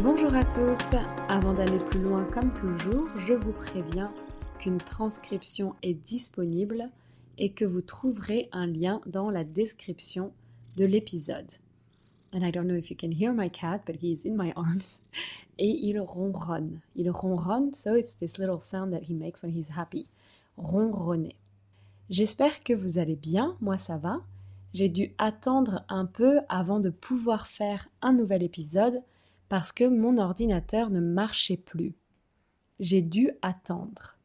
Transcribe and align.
Bonjour 0.00 0.32
à 0.32 0.44
tous, 0.44 0.94
avant 1.28 1.54
d'aller 1.54 1.78
plus 1.90 2.00
loin 2.00 2.24
comme 2.26 2.54
toujours, 2.54 3.08
je 3.26 3.34
vous 3.34 3.50
préviens 3.50 4.14
qu'une 4.60 4.78
transcription 4.78 5.74
est 5.82 5.94
disponible 5.94 6.88
et 7.36 7.50
que 7.50 7.64
vous 7.64 7.80
trouverez 7.80 8.48
un 8.52 8.68
lien 8.68 9.00
dans 9.06 9.28
la 9.28 9.42
description 9.42 10.30
de 10.76 10.84
l'épisode. 10.84 11.50
And 12.32 12.46
I 12.46 12.52
don't 12.52 12.68
know 12.68 12.76
if 12.76 12.90
you 12.90 12.96
can 12.96 13.10
hear 13.10 13.32
my 13.32 13.50
cat, 13.50 13.80
but 13.86 13.96
he 14.00 14.12
is 14.12 14.24
in 14.24 14.36
my 14.36 14.52
arms. 14.56 15.00
Et 15.58 15.80
il 15.82 16.00
ronronne. 16.00 16.78
Il 16.94 17.10
ronronne, 17.10 17.74
so 17.74 17.96
it's 17.96 18.14
this 18.14 18.38
little 18.38 18.60
sound 18.60 18.92
that 18.92 19.02
he 19.02 19.14
makes 19.14 19.42
when 19.42 19.50
he's 19.50 19.76
happy. 19.76 20.06
Ronronner. 20.56 21.34
J'espère 22.08 22.62
que 22.62 22.72
vous 22.72 22.98
allez 22.98 23.16
bien, 23.16 23.56
moi 23.60 23.78
ça 23.78 23.96
va. 23.96 24.20
J'ai 24.74 24.88
dû 24.88 25.10
attendre 25.18 25.84
un 25.88 26.06
peu 26.06 26.38
avant 26.48 26.78
de 26.78 26.90
pouvoir 26.90 27.48
faire 27.48 27.88
un 28.00 28.12
nouvel 28.12 28.44
épisode 28.44 29.02
parce 29.48 29.72
que 29.72 29.84
mon 29.84 30.18
ordinateur 30.18 30.90
ne 30.90 31.00
marchait 31.00 31.56
plus. 31.56 31.94
J'ai 32.80 33.02
dû 33.02 33.32
attendre. 33.42 34.16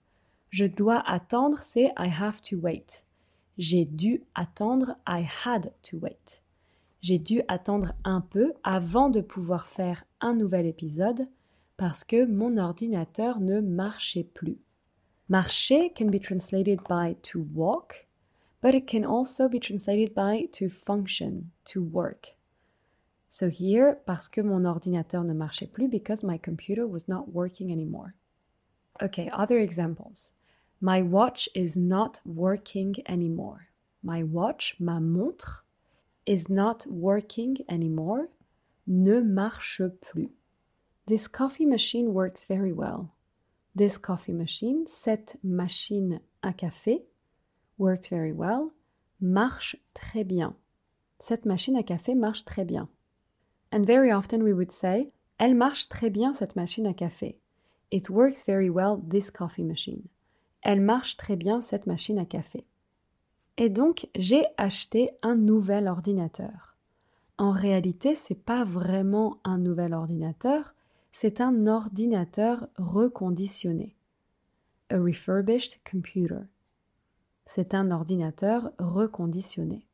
Je 0.50 0.66
dois 0.66 1.00
attendre, 1.08 1.59
c'est 1.64 1.91
I 1.98 2.09
have 2.20 2.41
to 2.41 2.58
wait. 2.58 3.04
J'ai 3.58 3.86
dû 3.86 4.22
attendre, 4.36 4.95
I 5.08 5.26
had 5.45 5.72
to 5.84 5.98
wait. 5.98 6.41
J'ai 7.02 7.20
dû 7.20 7.41
attendre 7.48 7.94
un 8.04 8.22
peu 8.22 8.54
avant 8.64 9.09
de 9.09 9.22
pouvoir 9.22 9.67
faire 9.67 10.05
un 10.22 10.36
nouvel 10.36 10.66
épisode 10.66 11.28
parce 11.78 12.03
que 12.03 12.26
mon 12.26 12.58
ordinateur 12.58 13.40
ne 13.40 13.59
marchait 13.59 14.23
plus. 14.23 14.59
Marcher 15.30 15.92
can 15.95 16.08
be 16.08 16.20
translated 16.20 16.80
by 16.88 17.16
to 17.23 17.45
walk, 17.53 18.08
but 18.62 18.76
it 18.76 18.88
can 18.88 19.03
also 19.03 19.50
be 19.50 19.59
translated 19.59 20.14
by 20.14 20.48
to 20.53 20.70
function, 20.70 21.50
to 21.66 21.81
work. 21.81 22.36
So 23.34 23.50
here, 23.50 23.98
parce 24.05 24.30
que 24.30 24.44
mon 24.44 24.64
ordinateur 24.64 25.23
ne 25.23 25.34
marchait 25.34 25.66
plus, 25.66 25.88
because 25.88 26.22
my 26.22 26.38
computer 26.38 26.86
was 26.86 27.08
not 27.08 27.34
working 27.34 27.72
anymore. 27.72 28.14
Okay, 29.02 29.28
other 29.34 29.58
examples. 29.58 30.34
My 30.80 31.02
watch 31.02 31.50
is 31.56 31.75
not 31.75 32.20
working 32.25 32.95
anymore. 33.08 33.70
My 34.03 34.22
watch, 34.22 34.75
ma 34.80 35.00
montre, 35.00 35.64
is 36.28 36.48
not 36.48 36.86
working 36.86 37.58
anymore. 37.67 38.30
Ne 38.86 39.23
marche 39.23 39.81
plus. 40.00 40.30
This 41.08 41.28
coffee 41.28 41.66
machine 41.66 42.14
works 42.14 42.45
very 42.45 42.72
well. 42.72 43.16
This 43.73 43.97
coffee 43.97 44.34
machine, 44.34 44.86
cette 44.88 45.38
machine 45.44 46.20
à 46.44 46.53
café, 46.56 47.00
works 47.80 48.09
very 48.09 48.31
well, 48.31 48.73
marche 49.20 49.75
très 49.95 50.23
bien. 50.23 50.53
Cette 51.20 51.47
machine 51.47 51.75
à 51.75 51.84
café 51.84 52.14
marche 52.14 52.45
très 52.45 52.64
bien. 52.64 52.90
And 53.73 53.85
very 53.85 54.11
often 54.11 54.43
we 54.43 54.53
would 54.53 54.71
say, 54.71 55.11
Elle 55.39 55.55
marche 55.55 55.89
très 55.89 56.11
bien 56.11 56.35
cette 56.35 56.55
machine 56.55 56.85
à 56.85 56.93
café. 56.93 57.39
It 57.91 58.07
works 58.07 58.45
very 58.45 58.69
well 58.69 59.02
this 59.09 59.31
coffee 59.31 59.63
machine. 59.63 60.03
Elle 60.61 60.79
marche 60.79 61.17
très 61.17 61.35
bien 61.35 61.61
cette 61.61 61.88
machine 61.88 62.19
à 62.19 62.25
café. 62.25 62.66
Et 63.57 63.69
donc, 63.69 64.07
j'ai 64.16 64.45
acheté 64.57 65.09
un 65.23 65.35
nouvel 65.35 65.88
ordinateur. 65.88 66.75
En 67.39 67.49
réalité, 67.49 68.16
c'est 68.16 68.44
pas 68.45 68.63
vraiment 68.63 69.39
un 69.44 69.57
nouvel 69.57 69.95
ordinateur, 69.95 70.75
c'est 71.11 71.41
un 71.41 71.66
ordinateur 71.66 72.67
reconditionné. 72.77 73.95
A 74.91 74.99
refurbished 74.99 75.79
computer. 75.89 76.45
C'est 77.47 77.73
un 77.73 77.89
ordinateur 77.89 78.71
reconditionné. 78.77 79.88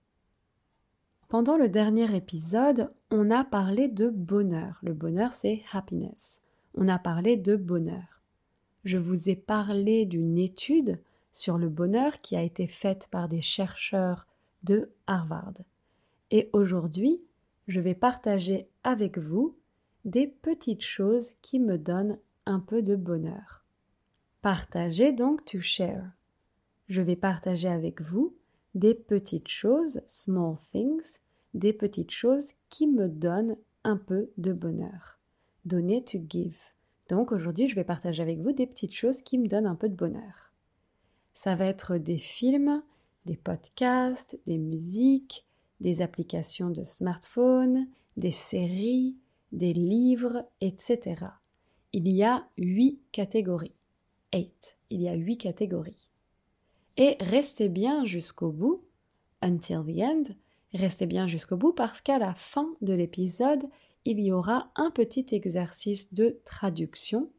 Pendant 1.30 1.57
le 1.57 1.69
dernier 1.69 2.13
épisode, 2.16 2.91
on 3.12 3.32
a 3.32 3.44
parlé 3.44 3.88
de 3.88 4.10
bonheur. 4.10 4.80
Le 4.84 4.94
bonheur, 4.94 5.34
c'est 5.34 5.64
happiness. 5.72 6.42
On 6.76 6.88
a 6.88 7.00
parlé 7.00 7.38
de 7.38 7.56
bonheur. 7.56 8.22
Je 8.86 8.97
vous 8.97 9.30
ai 9.30 9.36
parlé 9.36 10.06
d'une 10.06 10.38
étude 10.38 11.00
sur 11.31 11.58
le 11.58 11.69
bonheur 11.69 12.22
qui 12.22 12.36
a 12.36 12.44
été 12.44 12.68
faite 12.68 13.08
par 13.12 13.28
des 13.28 13.42
chercheurs 13.42 14.28
de 14.64 14.92
Harvard. 15.08 15.53
Et 16.31 16.50
aujourd'hui, 16.53 17.22
je 17.68 17.80
vais 17.80 17.96
partager 17.96 18.68
avec 18.84 19.18
vous 19.18 19.56
des 20.06 20.28
petites 20.28 20.84
choses 20.84 21.34
qui 21.42 21.59
me 21.59 21.78
donnent 21.78 22.18
un 22.46 22.59
peu 22.59 22.81
de 22.81 22.96
bonheur. 22.96 23.64
Partager 24.42 25.12
donc 25.12 25.44
to 25.46 25.59
share. 25.59 26.12
Je 26.88 27.02
vais 27.02 27.16
partager 27.16 27.68
avec 27.68 28.02
vous 28.02 28.34
des 28.75 28.96
petites 28.96 29.50
choses, 29.50 30.02
small 30.08 30.58
things, 30.72 31.19
des 31.54 31.74
petites 31.74 32.12
choses 32.12 32.52
qui 32.70 32.88
me 32.88 33.08
donnent 33.08 33.58
un 33.84 33.98
peu 33.98 34.30
de 34.38 34.54
bonheur. 34.54 35.20
Donner 35.66 36.04
to 36.04 36.20
give. 36.30 36.58
Donc 37.10 37.32
aujourd'hui, 37.32 37.68
je 37.68 37.76
vais 37.76 37.84
partager 37.84 38.22
avec 38.22 38.40
vous 38.40 38.52
des 38.52 38.68
petites 38.68 38.96
choses 38.96 39.22
qui 39.22 39.38
me 39.38 39.48
donnent 39.48 39.66
un 39.66 39.76
peu 39.76 39.90
de 39.90 39.96
bonheur. 39.96 40.54
Ça 41.34 41.56
va 41.56 41.66
être 41.66 41.98
des 41.98 42.18
films, 42.18 42.84
des 43.26 43.38
podcasts, 43.38 44.40
des 44.46 44.58
musiques, 44.58 45.46
des 45.80 46.02
applications 46.02 46.70
de 46.70 46.84
smartphone, 46.84 47.88
des 48.18 48.31
séries, 48.31 49.16
des 49.52 49.74
livres, 49.74 50.46
etc. 50.62 51.26
Il 51.94 52.08
y 52.08 52.24
a 52.24 52.48
huit 52.58 53.00
catégories. 53.12 53.76
Eight. 54.31 54.78
Il 54.90 55.02
y 55.02 55.10
a 55.10 55.16
huit 55.16 55.38
catégories. 55.38 56.12
Et 56.98 57.16
restez 57.20 57.70
bien 57.70 58.06
jusqu'au 58.06 58.52
bout, 58.52 58.84
until 59.42 59.84
the 59.86 60.02
end, 60.02 60.24
restez 60.74 61.06
bien 61.06 61.28
jusqu'au 61.28 61.57
bout 61.57 61.74
parce 61.74 62.02
qu'à 62.02 62.19
la 62.19 62.34
fin 62.34 62.69
de 62.81 62.94
l'épisode, 62.94 63.66
il 64.06 64.19
y 64.19 64.31
aura 64.31 64.72
un 64.75 64.91
petit 64.91 65.25
exercice 65.31 66.13
de 66.13 66.40
traduction 66.46 67.30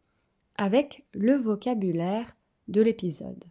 avec 0.57 1.05
le 1.13 1.37
vocabulaire 1.37 2.37
de 2.69 2.83
l'épisode. 2.83 3.45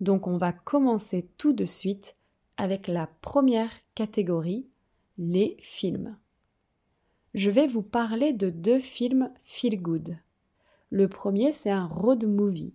Donc 0.00 0.26
on 0.26 0.36
va 0.36 0.52
commencer 0.52 1.28
tout 1.38 1.52
de 1.52 1.64
suite 1.64 2.14
avec 2.56 2.88
la 2.88 3.08
première 3.20 3.70
catégorie, 3.94 4.66
les 5.16 5.56
films. 5.60 6.16
Je 7.34 7.50
vais 7.50 7.66
vous 7.66 7.82
parler 7.82 8.32
de 8.32 8.50
deux 8.50 8.80
films 8.80 9.30
feel 9.44 9.80
good. 9.80 10.16
Le 10.90 11.08
premier, 11.08 11.52
c'est 11.52 11.70
un 11.70 11.86
road 11.86 12.24
movie. 12.24 12.72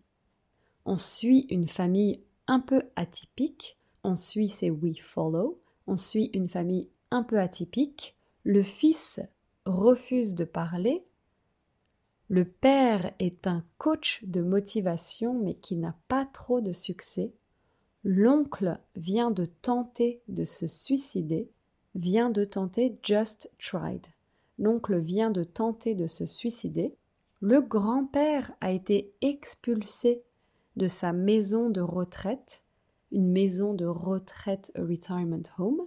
On 0.85 0.97
suit 0.97 1.47
une 1.49 1.67
famille 1.67 2.19
un 2.47 2.59
peu 2.59 2.83
atypique. 2.95 3.77
On 4.03 4.15
suit 4.15 4.49
c'est 4.49 4.69
We 4.69 4.99
Follow. 4.99 5.59
On 5.87 5.97
suit 5.97 6.29
une 6.33 6.49
famille 6.49 6.89
un 7.11 7.23
peu 7.23 7.39
atypique. 7.39 8.15
Le 8.43 8.63
fils 8.63 9.21
refuse 9.65 10.35
de 10.35 10.45
parler. 10.45 11.03
Le 12.29 12.45
père 12.45 13.13
est 13.19 13.47
un 13.47 13.63
coach 13.77 14.23
de 14.23 14.41
motivation 14.41 15.33
mais 15.33 15.55
qui 15.55 15.75
n'a 15.75 15.95
pas 16.07 16.25
trop 16.25 16.61
de 16.61 16.73
succès. 16.73 17.33
L'oncle 18.03 18.79
vient 18.95 19.31
de 19.31 19.45
tenter 19.45 20.21
de 20.27 20.43
se 20.43 20.67
suicider, 20.67 21.49
vient 21.95 22.29
de 22.29 22.43
tenter 22.43 22.97
Just 23.03 23.51
Tried. 23.59 24.07
L'oncle 24.57 24.97
vient 24.97 25.31
de 25.31 25.43
tenter 25.43 25.95
de 25.95 26.07
se 26.07 26.25
suicider. 26.25 26.95
Le 27.39 27.61
grand-père 27.61 28.51
a 28.61 28.71
été 28.71 29.13
expulsé 29.21 30.23
de 30.75 30.87
sa 30.87 31.13
maison 31.13 31.69
de 31.69 31.81
retraite, 31.81 32.62
une 33.13 33.31
maison 33.31 33.73
de 33.73 33.85
retraite 33.85 34.71
retirement 34.75 35.43
home. 35.57 35.81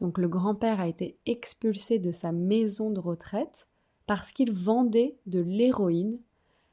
Donc 0.00 0.18
le 0.18 0.28
grand-père 0.28 0.80
a 0.80 0.86
été 0.86 1.18
expulsé 1.26 1.98
de 1.98 2.12
sa 2.12 2.30
maison 2.30 2.90
de 2.90 3.00
retraite 3.00 3.66
parce 4.06 4.32
qu'il 4.32 4.52
vendait 4.52 5.16
de 5.26 5.40
l'héroïne. 5.40 6.20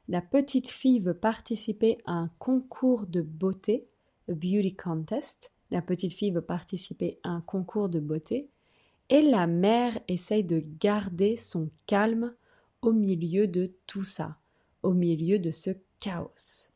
La 0.08 0.20
petite 0.20 0.68
fille 0.68 1.00
veut 1.00 1.14
participer 1.14 1.98
à 2.04 2.12
un 2.12 2.30
concours 2.38 3.06
de 3.06 3.22
beauté, 3.22 3.86
a 4.28 4.34
beauty 4.34 4.74
contest. 4.74 5.52
La 5.70 5.80
petite 5.80 6.12
fille 6.12 6.30
veut 6.30 6.42
participer 6.42 7.18
à 7.22 7.30
un 7.30 7.40
concours 7.40 7.88
de 7.88 8.00
beauté. 8.00 8.48
Et 9.08 9.22
la 9.22 9.46
mère 9.46 9.98
essaye 10.08 10.44
de 10.44 10.62
garder 10.80 11.36
son 11.38 11.70
calme 11.86 12.34
au 12.82 12.92
milieu 12.92 13.46
de 13.46 13.72
tout 13.86 14.04
ça, 14.04 14.36
au 14.82 14.92
milieu 14.92 15.38
de 15.38 15.50
ce 15.50 15.70
chaos. 16.00 16.68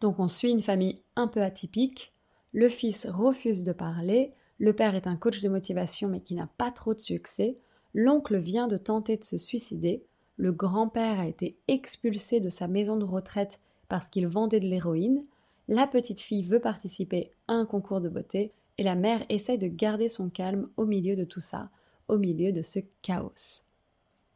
Donc 0.00 0.18
on 0.18 0.28
suit 0.28 0.50
une 0.50 0.62
famille 0.62 1.02
un 1.16 1.26
peu 1.26 1.42
atypique. 1.42 2.12
Le 2.52 2.68
fils 2.68 3.06
refuse 3.06 3.64
de 3.64 3.72
parler, 3.72 4.32
le 4.58 4.72
père 4.72 4.94
est 4.94 5.06
un 5.06 5.16
coach 5.16 5.40
de 5.40 5.48
motivation 5.48 6.08
mais 6.08 6.20
qui 6.20 6.34
n'a 6.34 6.48
pas 6.58 6.70
trop 6.70 6.94
de 6.94 7.00
succès, 7.00 7.56
l'oncle 7.94 8.38
vient 8.38 8.68
de 8.68 8.76
tenter 8.76 9.16
de 9.16 9.24
se 9.24 9.38
suicider, 9.38 10.04
le 10.36 10.52
grand-père 10.52 11.18
a 11.18 11.26
été 11.26 11.56
expulsé 11.68 12.40
de 12.40 12.50
sa 12.50 12.68
maison 12.68 12.96
de 12.96 13.04
retraite 13.04 13.60
parce 13.88 14.08
qu'il 14.08 14.26
vendait 14.26 14.60
de 14.60 14.66
l'héroïne, 14.66 15.24
la 15.68 15.86
petite 15.86 16.20
fille 16.20 16.44
veut 16.44 16.60
participer 16.60 17.30
à 17.48 17.54
un 17.54 17.66
concours 17.66 18.00
de 18.00 18.08
beauté 18.08 18.52
et 18.78 18.82
la 18.82 18.94
mère 18.94 19.24
essaie 19.28 19.58
de 19.58 19.66
garder 19.66 20.08
son 20.08 20.28
calme 20.28 20.68
au 20.76 20.84
milieu 20.84 21.16
de 21.16 21.24
tout 21.24 21.40
ça, 21.40 21.70
au 22.08 22.18
milieu 22.18 22.52
de 22.52 22.62
ce 22.62 22.80
chaos. 23.02 23.62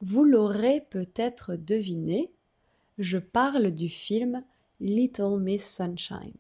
Vous 0.00 0.24
l'aurez 0.24 0.82
peut-être 0.90 1.56
deviné, 1.56 2.30
je 2.98 3.18
parle 3.18 3.70
du 3.70 3.88
film 3.88 4.42
Little 4.80 5.38
Miss 5.38 5.76
Sunshine, 5.76 6.32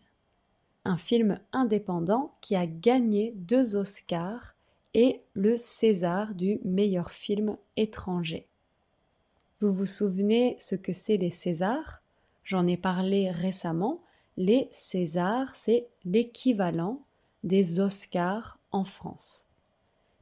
un 0.84 0.96
film 0.96 1.38
indépendant 1.52 2.34
qui 2.40 2.56
a 2.56 2.66
gagné 2.66 3.32
deux 3.36 3.76
Oscars 3.76 4.54
et 4.94 5.20
le 5.34 5.56
César 5.56 6.34
du 6.34 6.60
meilleur 6.64 7.10
film 7.10 7.56
étranger. 7.76 8.46
Vous 9.60 9.72
vous 9.72 9.86
souvenez 9.86 10.56
ce 10.58 10.74
que 10.74 10.92
c'est 10.92 11.16
les 11.16 11.30
Césars? 11.30 12.00
J'en 12.44 12.66
ai 12.66 12.76
parlé 12.76 13.30
récemment. 13.30 14.00
Les 14.36 14.68
Césars, 14.72 15.54
c'est 15.54 15.86
l'équivalent 16.04 17.02
des 17.44 17.78
Oscars 17.78 18.58
en 18.72 18.84
France. 18.84 19.46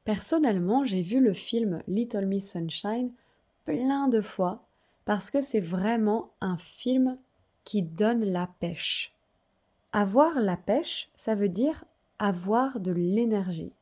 Personnellement, 0.04 0.84
j'ai 0.84 1.02
vu 1.02 1.20
le 1.20 1.34
film 1.34 1.82
Little 1.86 2.26
Miss 2.26 2.52
Sunshine 2.52 3.12
plein 3.64 4.08
de 4.08 4.20
fois 4.20 4.64
parce 5.04 5.30
que 5.30 5.40
c'est 5.40 5.60
vraiment 5.60 6.30
un 6.40 6.58
film 6.58 7.16
qui 7.64 7.82
donne 7.82 8.24
la 8.24 8.48
pêche. 8.60 9.14
Avoir 9.92 10.40
la 10.40 10.56
pêche, 10.56 11.08
ça 11.16 11.34
veut 11.34 11.48
dire 11.48 11.84
avoir 12.18 12.80
de 12.80 12.92
l'énergie. 12.92 13.72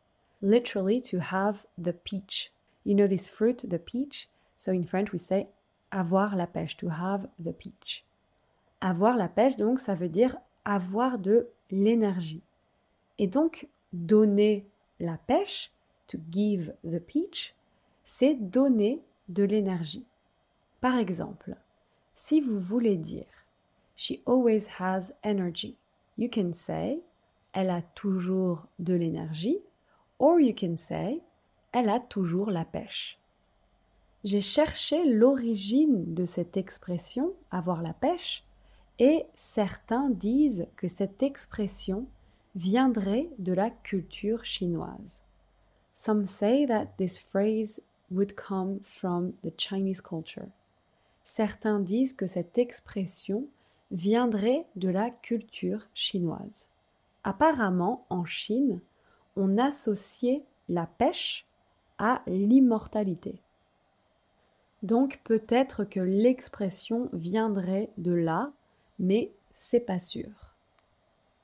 Literally 0.42 1.02
to 1.02 1.18
have 1.18 1.64
the 1.82 1.92
peach. 1.92 2.52
You 2.84 2.94
know 2.94 3.08
this 3.08 3.28
fruit, 3.28 3.68
the 3.68 3.78
peach? 3.78 4.28
So 4.56 4.72
in 4.72 4.84
French 4.84 5.12
we 5.12 5.18
say 5.18 5.48
avoir 5.90 6.36
la 6.36 6.46
pêche, 6.46 6.76
to 6.76 6.88
have 6.88 7.28
the 7.42 7.52
peach. 7.52 8.04
Avoir 8.80 9.16
la 9.16 9.28
pêche, 9.28 9.56
donc, 9.56 9.80
ça 9.80 9.94
veut 9.94 10.08
dire 10.08 10.36
avoir 10.64 11.18
de 11.18 11.48
l'énergie. 11.70 12.42
Et 13.18 13.26
donc, 13.26 13.68
donner 13.92 14.66
la 15.00 15.16
pêche, 15.16 15.72
to 16.06 16.18
give 16.30 16.74
the 16.84 17.00
peach, 17.00 17.54
c'est 18.04 18.34
donner 18.34 19.02
de 19.28 19.42
l'énergie. 19.42 20.06
Par 20.80 20.98
exemple, 20.98 21.56
si 22.14 22.40
vous 22.40 22.60
voulez 22.60 22.96
dire 22.96 23.26
She 23.96 24.20
always 24.26 24.68
has 24.78 25.12
energy, 25.24 25.76
you 26.18 26.28
can 26.32 26.52
say 26.52 27.00
Elle 27.52 27.70
a 27.70 27.82
toujours 27.94 28.66
de 28.78 28.94
l'énergie, 28.94 29.58
or 30.18 30.40
you 30.40 30.54
can 30.54 30.76
say 30.76 31.20
Elle 31.72 31.88
a 31.88 32.00
toujours 32.00 32.50
la 32.50 32.64
pêche. 32.64 33.18
J'ai 34.24 34.40
cherché 34.40 35.04
l'origine 35.04 36.14
de 36.14 36.24
cette 36.24 36.56
expression 36.56 37.32
avoir 37.50 37.82
la 37.82 37.92
pêche 37.92 38.44
et 38.98 39.24
certains 39.34 40.10
disent 40.10 40.66
que 40.76 40.88
cette 40.88 41.22
expression 41.22 42.06
viendrait 42.56 43.28
de 43.38 43.52
la 43.52 43.70
culture 43.70 44.44
chinoise. 44.44 45.22
Some 45.94 46.26
say 46.26 46.66
that 46.66 46.96
this 46.98 47.18
phrase 47.18 47.80
would 48.10 48.34
come 48.34 48.80
from 48.84 49.32
the 49.42 49.52
Chinese 49.56 50.00
culture. 50.00 50.48
Certains 51.24 51.80
disent 51.80 52.14
que 52.14 52.26
cette 52.26 52.58
expression 52.58 53.46
viendrait 53.90 54.66
de 54.76 54.88
la 54.88 55.10
culture 55.10 55.86
chinoise. 55.94 56.68
Apparemment, 57.24 58.04
en 58.10 58.24
Chine, 58.24 58.80
on 59.36 59.58
associait 59.58 60.42
la 60.68 60.86
pêche 60.86 61.46
à 61.98 62.22
l'immortalité. 62.26 63.40
Donc 64.82 65.20
peut-être 65.24 65.84
que 65.84 66.00
l'expression 66.00 67.08
viendrait 67.12 67.90
de 67.98 68.12
là, 68.12 68.50
mais 68.98 69.32
c'est 69.54 69.80
pas 69.80 70.00
sûr. 70.00 70.30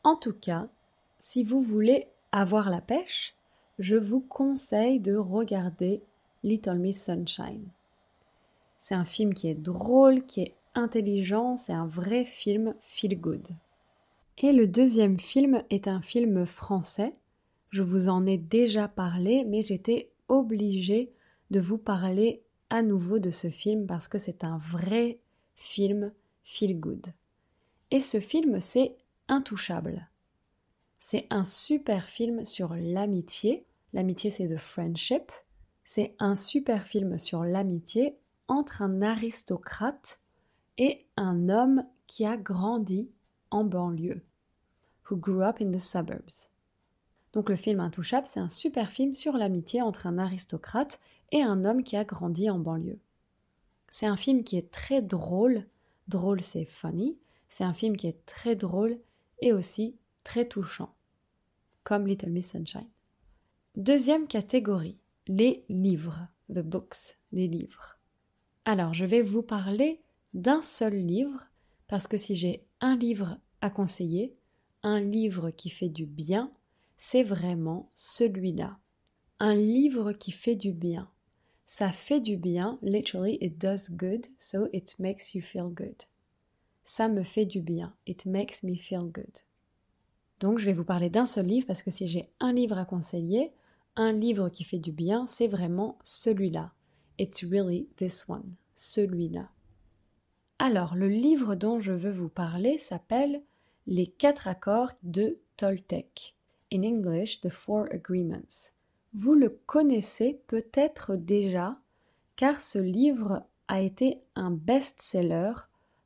En 0.04 0.16
tout 0.16 0.34
cas, 0.34 0.68
si 1.20 1.44
vous 1.44 1.62
voulez 1.62 2.08
avoir 2.32 2.70
la 2.70 2.80
pêche, 2.80 3.34
je 3.78 3.96
vous 3.96 4.20
conseille 4.20 5.00
de 5.00 5.16
regarder 5.16 6.02
Little 6.42 6.78
Miss 6.78 7.04
Sunshine. 7.04 7.66
C'est 8.78 8.94
un 8.94 9.04
film 9.04 9.32
qui 9.32 9.48
est 9.48 9.54
drôle, 9.54 10.26
qui 10.26 10.42
est 10.42 10.54
intelligent, 10.74 11.56
c'est 11.56 11.72
un 11.72 11.86
vrai 11.86 12.24
film 12.24 12.74
feel 12.80 13.20
good. 13.20 13.46
Et 14.38 14.52
le 14.52 14.66
deuxième 14.66 15.18
film 15.18 15.62
est 15.70 15.88
un 15.88 16.00
film 16.00 16.46
français. 16.46 17.14
Je 17.70 17.82
vous 17.82 18.08
en 18.08 18.26
ai 18.26 18.38
déjà 18.38 18.88
parlé, 18.88 19.44
mais 19.44 19.62
j'étais 19.62 20.10
obligée 20.28 21.12
de 21.50 21.60
vous 21.60 21.78
parler 21.78 22.42
à 22.70 22.82
nouveau 22.82 23.18
de 23.18 23.30
ce 23.30 23.50
film 23.50 23.86
parce 23.86 24.08
que 24.08 24.18
c'est 24.18 24.44
un 24.44 24.58
vrai 24.58 25.18
film 25.54 26.12
feel 26.44 26.80
good. 26.80 27.06
Et 27.90 28.00
ce 28.00 28.20
film, 28.20 28.60
c'est 28.60 28.96
Intouchable. 29.28 30.08
C'est 30.98 31.26
un 31.30 31.44
super 31.44 32.08
film 32.08 32.44
sur 32.44 32.74
l'amitié. 32.74 33.64
L'amitié, 33.92 34.30
c'est 34.30 34.48
de 34.48 34.56
friendship. 34.56 35.32
C'est 35.84 36.14
un 36.18 36.36
super 36.36 36.86
film 36.86 37.18
sur 37.18 37.44
l'amitié 37.44 38.16
entre 38.48 38.82
un 38.82 39.02
aristocrate 39.02 40.20
et 40.78 41.04
un 41.16 41.48
homme 41.48 41.84
qui 42.06 42.24
a 42.24 42.36
grandi 42.36 43.10
en 43.50 43.64
banlieue. 43.64 44.22
Who 45.10 45.16
grew 45.16 45.42
up 45.42 45.60
in 45.60 45.72
the 45.72 45.78
suburbs. 45.78 46.48
Donc 47.32 47.48
le 47.48 47.56
film 47.56 47.80
Intouchable, 47.80 48.26
c'est 48.26 48.40
un 48.40 48.48
super 48.48 48.90
film 48.90 49.14
sur 49.14 49.36
l'amitié 49.36 49.82
entre 49.82 50.06
un 50.06 50.18
aristocrate 50.18 51.00
et 51.32 51.42
un 51.42 51.64
homme 51.64 51.82
qui 51.82 51.96
a 51.96 52.04
grandi 52.04 52.50
en 52.50 52.58
banlieue. 52.58 52.98
C'est 53.88 54.06
un 54.06 54.16
film 54.16 54.44
qui 54.44 54.56
est 54.56 54.70
très 54.70 55.02
drôle. 55.02 55.66
Drôle, 56.08 56.40
c'est 56.42 56.64
funny. 56.64 57.18
C'est 57.48 57.64
un 57.64 57.74
film 57.74 57.96
qui 57.96 58.06
est 58.06 58.24
très 58.26 58.56
drôle 58.56 58.98
et 59.40 59.52
aussi 59.52 59.96
très 60.24 60.46
touchant, 60.46 60.94
comme 61.84 62.06
Little 62.06 62.30
Miss 62.30 62.50
Sunshine. 62.50 62.88
Deuxième 63.76 64.26
catégorie, 64.26 64.96
les 65.26 65.64
livres, 65.68 66.26
the 66.48 66.60
books, 66.60 67.18
les 67.32 67.48
livres. 67.48 67.98
Alors, 68.64 68.94
je 68.94 69.04
vais 69.04 69.22
vous 69.22 69.42
parler 69.42 70.00
d'un 70.34 70.62
seul 70.62 70.94
livre, 70.94 71.46
parce 71.88 72.06
que 72.06 72.16
si 72.16 72.34
j'ai 72.34 72.64
un 72.80 72.96
livre 72.96 73.38
à 73.60 73.70
conseiller, 73.70 74.34
un 74.82 75.00
livre 75.00 75.50
qui 75.50 75.70
fait 75.70 75.88
du 75.88 76.06
bien, 76.06 76.50
c'est 76.98 77.22
vraiment 77.22 77.90
celui-là. 77.94 78.78
Un 79.40 79.54
livre 79.54 80.12
qui 80.12 80.32
fait 80.32 80.56
du 80.56 80.72
bien. 80.72 81.08
Ça 81.66 81.90
fait 81.90 82.20
du 82.20 82.36
bien, 82.36 82.78
literally 82.82 83.38
it 83.40 83.58
does 83.58 83.90
good, 83.90 84.26
so 84.38 84.68
it 84.72 84.98
makes 84.98 85.34
you 85.34 85.42
feel 85.42 85.68
good. 85.68 85.96
Ça 86.84 87.08
me 87.08 87.22
fait 87.22 87.46
du 87.46 87.60
bien, 87.60 87.94
it 88.06 88.26
makes 88.26 88.62
me 88.62 88.74
feel 88.74 89.04
good. 89.04 89.38
Donc 90.40 90.58
je 90.58 90.66
vais 90.66 90.72
vous 90.72 90.84
parler 90.84 91.10
d'un 91.10 91.26
seul 91.26 91.46
livre 91.46 91.66
parce 91.66 91.82
que 91.82 91.90
si 91.90 92.06
j'ai 92.06 92.28
un 92.40 92.52
livre 92.52 92.78
à 92.78 92.84
conseiller, 92.84 93.52
un 93.96 94.12
livre 94.12 94.48
qui 94.48 94.64
fait 94.64 94.78
du 94.78 94.92
bien, 94.92 95.26
c'est 95.26 95.46
vraiment 95.46 95.98
celui-là. 96.04 96.72
It's 97.18 97.44
really 97.44 97.88
this 97.96 98.28
one, 98.28 98.54
celui-là. 98.74 99.48
Alors, 100.64 100.94
le 100.94 101.08
livre 101.08 101.56
dont 101.56 101.80
je 101.80 101.90
veux 101.90 102.12
vous 102.12 102.28
parler 102.28 102.78
s'appelle 102.78 103.42
Les 103.88 104.06
quatre 104.06 104.46
accords 104.46 104.92
de 105.02 105.40
Toltec. 105.56 106.36
In 106.72 106.84
English, 106.84 107.40
The 107.40 107.48
Four 107.48 107.86
Agreements. 107.90 108.70
Vous 109.12 109.34
le 109.34 109.48
connaissez 109.66 110.40
peut-être 110.46 111.16
déjà, 111.16 111.76
car 112.36 112.60
ce 112.60 112.78
livre 112.78 113.42
a 113.66 113.80
été 113.80 114.18
un 114.36 114.52
best-seller 114.52 115.52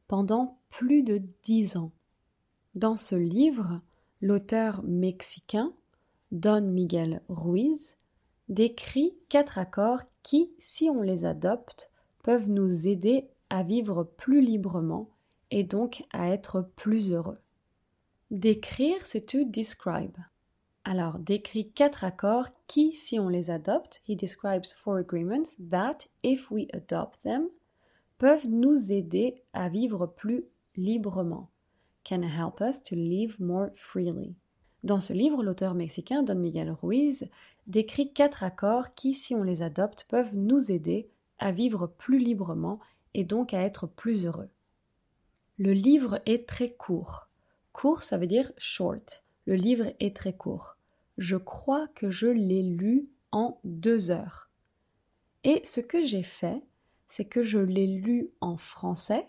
pendant 0.08 0.56
plus 0.70 1.02
de 1.02 1.20
dix 1.44 1.76
ans. 1.76 1.92
Dans 2.74 2.96
ce 2.96 3.14
livre, 3.14 3.82
l'auteur 4.22 4.82
mexicain 4.84 5.74
Don 6.32 6.62
Miguel 6.62 7.20
Ruiz 7.28 7.94
décrit 8.48 9.18
quatre 9.28 9.58
accords 9.58 10.04
qui, 10.22 10.50
si 10.58 10.88
on 10.88 11.02
les 11.02 11.26
adopte, 11.26 11.90
peuvent 12.22 12.48
nous 12.48 12.86
aider 12.86 13.28
à 13.50 13.62
vivre 13.62 14.04
plus 14.04 14.40
librement 14.40 15.10
et 15.50 15.64
donc 15.64 16.04
à 16.12 16.30
être 16.30 16.68
plus 16.76 17.12
heureux. 17.12 17.38
Décrire, 18.30 19.06
c'est 19.06 19.26
to 19.26 19.44
describe. 19.44 20.16
Alors, 20.84 21.18
décrit 21.18 21.70
quatre 21.70 22.04
accords 22.04 22.48
qui, 22.66 22.94
si 22.94 23.18
on 23.18 23.28
les 23.28 23.50
adopte, 23.50 24.02
he 24.08 24.16
describes 24.16 24.66
four 24.82 24.96
agreements 24.96 25.56
that, 25.70 25.98
if 26.22 26.50
we 26.50 26.66
adopt 26.72 27.20
them, 27.22 27.48
peuvent 28.18 28.46
nous 28.48 28.92
aider 28.92 29.42
à 29.52 29.68
vivre 29.68 30.06
plus 30.06 30.44
librement. 30.76 31.50
Can 32.08 32.22
help 32.22 32.60
us 32.60 32.82
to 32.84 32.94
live 32.94 33.36
more 33.40 33.70
freely. 33.74 34.34
Dans 34.84 35.00
ce 35.00 35.12
livre, 35.12 35.42
l'auteur 35.42 35.74
mexicain 35.74 36.22
Don 36.22 36.36
Miguel 36.36 36.70
Ruiz 36.70 37.28
décrit 37.66 38.12
quatre 38.12 38.44
accords 38.44 38.94
qui, 38.94 39.14
si 39.14 39.34
on 39.34 39.42
les 39.42 39.62
adopte, 39.62 40.06
peuvent 40.08 40.34
nous 40.34 40.70
aider 40.70 41.08
à 41.38 41.50
vivre 41.50 41.88
plus 41.88 42.18
librement 42.18 42.78
et 43.16 43.24
donc 43.24 43.54
à 43.54 43.62
être 43.62 43.86
plus 43.86 44.26
heureux. 44.26 44.50
Le 45.56 45.72
livre 45.72 46.20
est 46.26 46.46
très 46.46 46.70
court. 46.70 47.28
Court, 47.72 48.02
ça 48.02 48.18
veut 48.18 48.26
dire 48.26 48.52
short. 48.58 49.24
Le 49.46 49.54
livre 49.54 49.86
est 50.00 50.14
très 50.14 50.34
court. 50.34 50.76
Je 51.16 51.36
crois 51.36 51.88
que 51.94 52.10
je 52.10 52.26
l'ai 52.26 52.62
lu 52.62 53.08
en 53.32 53.58
deux 53.64 54.10
heures. 54.10 54.50
Et 55.44 55.62
ce 55.64 55.80
que 55.80 56.06
j'ai 56.06 56.24
fait, 56.24 56.62
c'est 57.08 57.24
que 57.24 57.42
je 57.42 57.58
l'ai 57.58 57.86
lu 57.86 58.28
en 58.42 58.58
français 58.58 59.26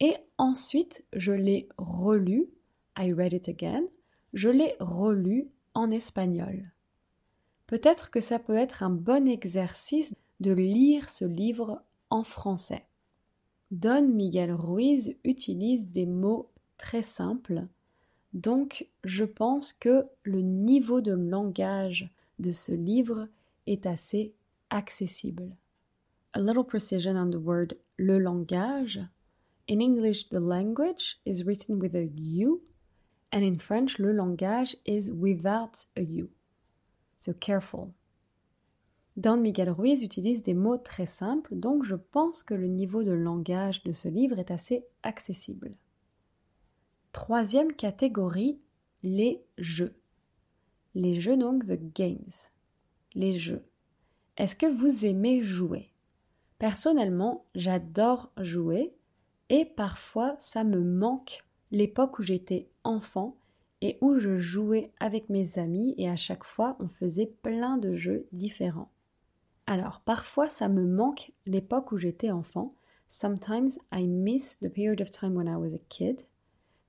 et 0.00 0.16
ensuite 0.36 1.04
je 1.12 1.30
l'ai 1.30 1.68
relu. 1.78 2.48
I 2.98 3.12
read 3.12 3.32
it 3.32 3.48
again. 3.48 3.84
Je 4.32 4.48
l'ai 4.48 4.74
relu 4.80 5.48
en 5.74 5.92
espagnol. 5.92 6.72
Peut-être 7.68 8.10
que 8.10 8.20
ça 8.20 8.40
peut 8.40 8.56
être 8.56 8.82
un 8.82 8.90
bon 8.90 9.28
exercice 9.28 10.16
de 10.40 10.50
lire 10.50 11.08
ce 11.10 11.24
livre 11.24 11.84
en 12.08 12.24
français. 12.24 12.86
Don 13.70 14.08
Miguel 14.08 14.52
Ruiz 14.52 15.14
utilise 15.24 15.90
des 15.90 16.06
mots 16.06 16.50
très 16.76 17.04
simples, 17.04 17.68
donc 18.32 18.88
je 19.04 19.24
pense 19.24 19.72
que 19.72 20.06
le 20.24 20.40
niveau 20.40 21.00
de 21.00 21.12
langage 21.12 22.10
de 22.40 22.50
ce 22.50 22.72
livre 22.72 23.28
est 23.68 23.86
assez 23.86 24.34
accessible. 24.70 25.54
A 26.32 26.40
little 26.40 26.64
precision 26.64 27.16
on 27.16 27.30
the 27.30 27.36
word 27.36 27.76
le 27.96 28.18
langage. 28.18 28.98
In 29.68 29.80
English, 29.80 30.28
the 30.30 30.40
language 30.40 31.20
is 31.24 31.44
written 31.44 31.78
with 31.78 31.94
a 31.94 32.08
U, 32.16 32.60
and 33.30 33.42
in 33.44 33.58
French, 33.58 33.98
le 34.00 34.12
langage 34.12 34.76
is 34.84 35.12
without 35.12 35.86
a 35.96 36.02
U. 36.02 36.28
So 37.18 37.32
careful. 37.34 37.92
Don 39.16 39.36
Miguel 39.36 39.70
Ruiz 39.70 40.02
utilise 40.02 40.42
des 40.42 40.54
mots 40.54 40.78
très 40.78 41.06
simples, 41.06 41.54
donc 41.54 41.84
je 41.84 41.96
pense 41.96 42.42
que 42.42 42.54
le 42.54 42.68
niveau 42.68 43.02
de 43.02 43.10
langage 43.10 43.82
de 43.82 43.92
ce 43.92 44.08
livre 44.08 44.38
est 44.38 44.50
assez 44.50 44.86
accessible. 45.02 45.74
Troisième 47.12 47.72
catégorie, 47.72 48.60
les 49.02 49.42
jeux. 49.58 49.94
Les 50.94 51.20
jeux 51.20 51.36
donc, 51.36 51.66
the 51.66 51.78
games. 51.94 52.48
Les 53.14 53.38
jeux. 53.38 53.62
Est-ce 54.36 54.56
que 54.56 54.66
vous 54.66 55.04
aimez 55.04 55.42
jouer? 55.42 55.90
Personnellement, 56.58 57.44
j'adore 57.54 58.30
jouer 58.38 58.94
et 59.48 59.64
parfois 59.64 60.36
ça 60.38 60.62
me 60.62 60.80
manque 60.80 61.44
l'époque 61.72 62.18
où 62.18 62.22
j'étais 62.22 62.68
enfant 62.84 63.36
et 63.80 63.98
où 64.00 64.18
je 64.18 64.38
jouais 64.38 64.92
avec 65.00 65.28
mes 65.30 65.58
amis 65.58 65.94
et 65.98 66.08
à 66.08 66.16
chaque 66.16 66.44
fois 66.44 66.76
on 66.80 66.88
faisait 66.88 67.32
plein 67.42 67.76
de 67.76 67.96
jeux 67.96 68.26
différents. 68.32 68.90
Alors 69.70 70.00
parfois 70.00 70.50
ça 70.50 70.68
me 70.68 70.84
manque 70.84 71.30
l'époque 71.46 71.92
où 71.92 71.96
j'étais 71.96 72.32
enfant. 72.32 72.74
Sometimes 73.08 73.78
I 73.92 74.04
miss 74.04 74.58
the 74.58 74.68
period 74.68 75.00
of 75.00 75.12
time 75.12 75.36
when 75.36 75.46
I 75.46 75.54
was 75.54 75.72
a 75.72 75.78
kid. 75.88 76.26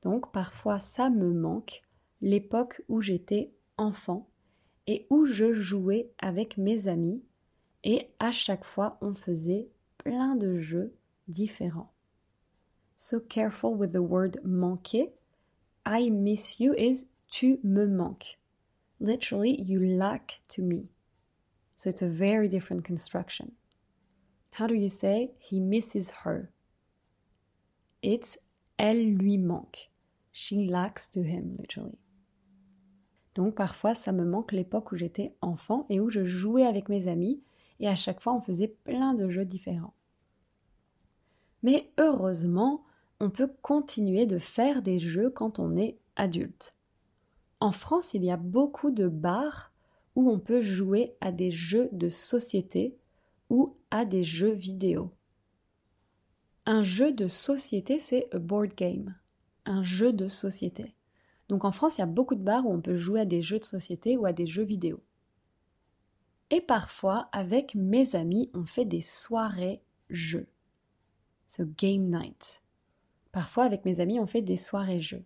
Donc 0.02 0.32
parfois 0.32 0.80
ça 0.80 1.12
me 1.12 1.32
manque 1.32 1.84
l'époque 2.22 2.82
où 2.90 3.00
j'étais 3.00 3.54
enfant 3.78 4.28
et 4.88 5.06
où 5.12 5.26
je 5.26 5.54
jouais 5.54 6.10
avec 6.18 6.58
mes 6.58 6.88
amis 6.88 7.22
et 7.84 8.10
à 8.18 8.32
chaque 8.32 8.66
fois 8.66 8.98
on 9.02 9.14
faisait 9.14 9.70
plein 10.00 10.36
de 10.36 10.58
jeux 10.58 10.92
différents. 11.28 11.94
So 12.98 13.20
careful 13.20 13.76
with 13.76 13.92
the 13.92 14.02
word 14.02 14.42
manquer. 14.44 15.14
I 15.86 16.10
miss 16.10 16.60
you 16.60 16.74
is 16.74 17.06
tu 17.28 17.60
me 17.64 17.86
manques. 17.86 18.40
Literally, 19.00 19.62
you 19.62 19.82
lack 19.82 20.42
to 20.56 20.64
me. 20.64 20.88
So 21.82 21.90
it's 21.90 22.04
a 22.04 22.08
very 22.08 22.48
different 22.48 22.86
construction. 22.86 23.54
How 24.52 24.68
do 24.68 24.76
you 24.76 24.88
say? 24.88 25.32
He 25.40 25.60
misses 25.60 26.12
her? 26.24 26.52
It's 28.04 28.38
elle 28.78 29.04
lui 29.18 29.40
manque. 29.40 29.90
She 30.32 30.68
lacks 30.68 31.08
to 31.08 31.24
him, 31.24 31.56
literally. 31.58 31.98
Donc 33.34 33.56
parfois, 33.56 33.96
ça 33.96 34.12
me 34.12 34.24
manque 34.24 34.52
l'époque 34.52 34.92
où 34.92 34.96
j'étais 34.96 35.34
enfant 35.42 35.88
et 35.90 36.00
où 36.00 36.12
je 36.12 36.24
jouais 36.24 36.68
avec 36.68 36.88
mes 36.88 37.08
amis 37.08 37.42
et 37.80 37.88
à 37.88 37.96
chaque 37.96 38.22
fois 38.22 38.34
on 38.34 38.42
faisait 38.42 38.76
plein 38.84 39.16
de 39.16 39.32
jeux 39.32 39.46
différents. 39.46 39.96
Mais 41.64 41.92
heureusement, 41.98 42.84
on 43.20 43.32
peut 43.32 43.52
continuer 43.64 44.28
de 44.28 44.38
faire 44.38 44.84
des 44.84 45.00
jeux 45.00 45.32
quand 45.32 45.58
on 45.58 45.76
est 45.76 45.98
adulte. 46.16 46.76
En 47.60 47.72
France, 47.72 48.14
il 48.14 48.24
y 48.24 48.30
a 48.30 48.38
beaucoup 48.38 48.92
de 48.92 49.08
bars 49.08 49.71
on 50.30 50.40
peut 50.40 50.62
jouer 50.62 51.16
à 51.22 51.32
des 51.32 51.52
jeux 51.52 51.90
de 51.92 52.10
société 52.10 52.98
ou 53.50 53.76
à 53.90 54.06
des 54.06 54.24
jeux 54.24 54.54
vidéo. 54.54 55.12
Un 56.66 56.84
jeu 56.84 57.12
de 57.12 57.28
société, 57.28 58.00
c'est 58.00 58.34
a 58.34 58.40
board 58.40 58.76
game. 58.76 59.16
Un 59.66 59.84
jeu 59.84 60.14
de 60.14 60.28
société. 60.28 60.96
Donc 61.50 61.66
en 61.66 61.72
France, 61.72 61.98
il 61.98 62.02
y 62.02 62.04
a 62.04 62.08
beaucoup 62.08 62.36
de 62.36 62.44
bars 62.44 62.66
où 62.66 62.74
on 62.74 62.82
peut 62.82 62.96
jouer 62.96 63.22
à 63.22 63.26
des 63.26 63.42
jeux 63.42 63.60
de 63.60 63.66
société 63.66 64.16
ou 64.16 64.26
à 64.26 64.34
des 64.34 64.48
jeux 64.48 64.64
vidéo. 64.64 65.02
Et 66.50 66.62
parfois, 66.62 67.30
avec 67.32 67.76
mes 67.76 68.16
amis, 68.16 68.50
on 68.54 68.66
fait 68.66 68.86
des 68.86 69.02
soirées 69.02 69.82
jeux. 70.10 70.48
So 71.50 71.64
game 71.78 72.10
night. 72.10 72.62
Parfois, 73.32 73.64
avec 73.64 73.86
mes 73.86 74.00
amis, 74.00 74.20
on 74.20 74.28
fait 74.28 74.42
des 74.42 74.58
soirées 74.58 75.02
jeux. 75.02 75.24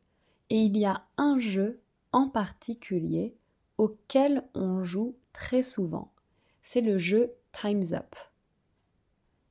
Et 0.50 0.60
il 0.60 0.78
y 0.78 0.86
a 0.86 1.04
un 1.18 1.40
jeu 1.40 1.82
en 2.12 2.30
particulier 2.30 3.36
auquel 3.78 4.44
on 4.54 4.84
joue 4.84 5.16
très 5.34 5.64
souvent. 5.64 6.12
C'est 6.62 6.82
le 6.82 6.98
jeu 6.98 7.32
Time's 7.52 7.94
Up. 7.94 8.16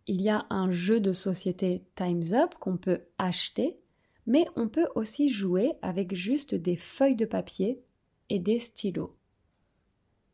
Il 0.07 0.21
y 0.21 0.29
a 0.29 0.47
un 0.51 0.71
jeu 0.71 1.01
de 1.01 1.13
société 1.13 1.85
Time's 1.95 2.33
Up 2.33 2.55
qu'on 2.61 2.77
peut 2.77 3.03
acheter, 3.19 3.79
mais 4.27 4.47
on 4.57 4.69
peut 4.69 4.89
aussi 4.95 5.31
jouer 5.31 5.73
avec 5.83 6.15
juste 6.15 6.55
des 6.55 6.77
feuilles 6.77 7.17
de 7.17 7.25
papier 7.25 7.83
et 8.31 8.39
des 8.39 8.59
stylos. 8.59 9.15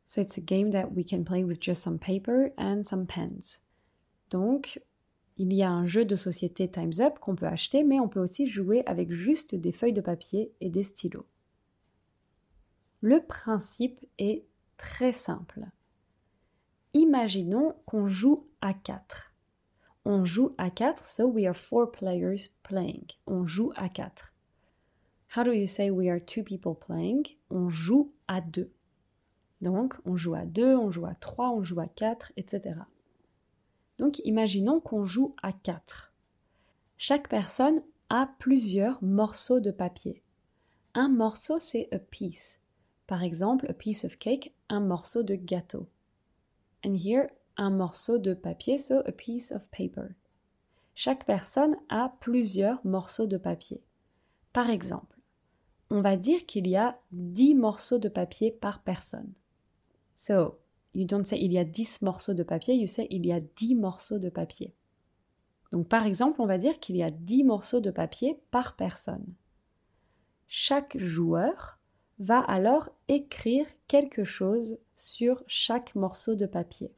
So 0.07 0.21
it's 0.21 0.39
a 0.39 0.41
game 0.41 0.73
that 0.73 0.89
we 0.93 1.05
can 1.09 1.23
play 1.23 1.45
with 1.45 1.63
just 1.63 1.83
some 1.83 1.99
paper 1.99 2.53
and 2.59 2.83
some 2.83 3.07
pens. 3.07 3.61
Donc, 4.31 4.81
il 5.37 5.53
y 5.53 5.63
a 5.63 5.71
un 5.71 5.87
jeu 5.87 6.05
de 6.05 6.17
société 6.17 6.69
Time's 6.69 6.99
Up 7.01 7.19
qu'on 7.21 7.37
peut 7.37 7.47
acheter, 7.47 7.85
mais 7.85 8.01
on 8.01 8.09
peut 8.09 8.21
aussi 8.21 8.47
jouer 8.47 8.83
avec 8.87 9.13
juste 9.13 9.55
des 9.55 9.73
feuilles 9.73 9.93
de 9.93 10.01
papier 10.01 10.53
et 10.61 10.69
des 10.69 10.83
stylos. 10.83 11.27
Le 13.03 13.21
principe 13.21 14.05
est 14.19 14.45
très 14.77 15.13
simple. 15.13 15.67
Imaginons 16.93 17.75
qu'on 17.87 18.07
joue 18.07 18.47
à 18.61 18.75
4. 18.75 19.33
On 20.05 20.25
joue 20.25 20.55
à 20.59 20.71
4, 20.71 21.03
so 21.03 21.27
we 21.27 21.47
are 21.47 21.57
four 21.57 21.91
players 21.91 22.51
playing. 22.63 23.05
On 23.27 23.47
joue 23.47 23.73
à 23.77 23.89
4. 23.89 24.35
How 25.37 25.45
do 25.45 25.53
you 25.53 25.67
say 25.67 25.91
we 25.91 26.09
are 26.09 26.21
two 26.21 26.43
people 26.43 26.75
playing? 26.75 27.27
On 27.51 27.71
joue 27.71 28.13
à 28.29 28.41
2. 28.41 28.71
Donc, 29.63 29.95
on 30.05 30.17
joue 30.17 30.35
à 30.35 30.45
2, 30.45 30.77
on 30.77 30.91
joue 30.91 31.07
à 31.07 31.15
3, 31.15 31.51
on 31.51 31.63
joue 31.63 31.81
à 31.81 31.87
4, 31.87 32.33
etc. 32.37 32.75
Donc, 33.99 34.19
imaginons 34.25 34.81
qu'on 34.81 35.05
joue 35.05 35.35
à 35.43 35.53
4. 35.53 36.13
Chaque 36.99 37.29
personne 37.29 37.83
a 38.11 38.29
plusieurs 38.39 39.03
morceaux 39.03 39.61
de 39.61 39.71
papier. 39.71 40.23
Un 40.93 41.09
morceau, 41.09 41.59
c'est 41.59 41.89
a 41.93 41.99
piece. 41.99 42.60
Par 43.11 43.25
exemple, 43.25 43.67
a 43.69 43.73
piece 43.73 44.05
of 44.05 44.21
cake, 44.21 44.55
un 44.69 44.79
morceau 44.79 45.25
de 45.25 45.35
gâteau. 45.35 45.89
And 46.87 46.95
here, 46.95 47.27
un 47.57 47.71
morceau 47.71 48.19
de 48.19 48.35
papier, 48.35 48.79
so 48.79 49.03
a 49.05 49.11
piece 49.11 49.51
of 49.51 49.69
paper. 49.73 50.15
Chaque 50.95 51.27
personne 51.27 51.75
a 51.89 52.15
plusieurs 52.21 52.79
morceaux 52.87 53.27
de 53.27 53.37
papier. 53.37 53.81
Par 54.53 54.71
exemple, 54.71 55.19
on 55.91 56.03
va 56.03 56.17
dire 56.17 56.47
qu'il 56.47 56.69
y 56.69 56.77
a 56.77 57.01
10 57.11 57.57
morceaux 57.57 57.99
de 57.99 58.09
papier 58.09 58.53
par 58.53 58.81
personne. 58.81 59.33
So, 60.15 60.61
you 60.95 61.05
don't 61.05 61.25
say 61.25 61.41
il 61.41 61.53
y 61.53 61.59
a 61.59 61.65
10 61.65 62.03
morceaux 62.03 62.35
de 62.35 62.45
papier, 62.45 62.77
you 62.77 62.87
say 62.87 63.09
il 63.11 63.27
y 63.27 63.33
a 63.33 63.41
10 63.41 63.75
morceaux 63.75 64.21
de 64.21 64.29
papier. 64.29 64.73
Donc 65.73 65.89
par 65.89 66.07
exemple, 66.07 66.41
on 66.41 66.47
va 66.47 66.59
dire 66.59 66.79
qu'il 66.79 66.97
y 66.97 67.03
a 67.03 67.11
10 67.11 67.43
morceaux 67.43 67.81
de 67.81 67.91
papier 67.91 68.39
par 68.53 68.77
personne. 68.77 69.27
Chaque 70.47 70.97
joueur 70.97 71.80
va 72.21 72.39
alors 72.41 72.91
écrire 73.09 73.67
quelque 73.89 74.25
chose 74.25 74.79
sur 74.97 75.43
chaque 75.47 75.95
morceau 75.95 76.35
de 76.35 76.47
papier. 76.47 76.93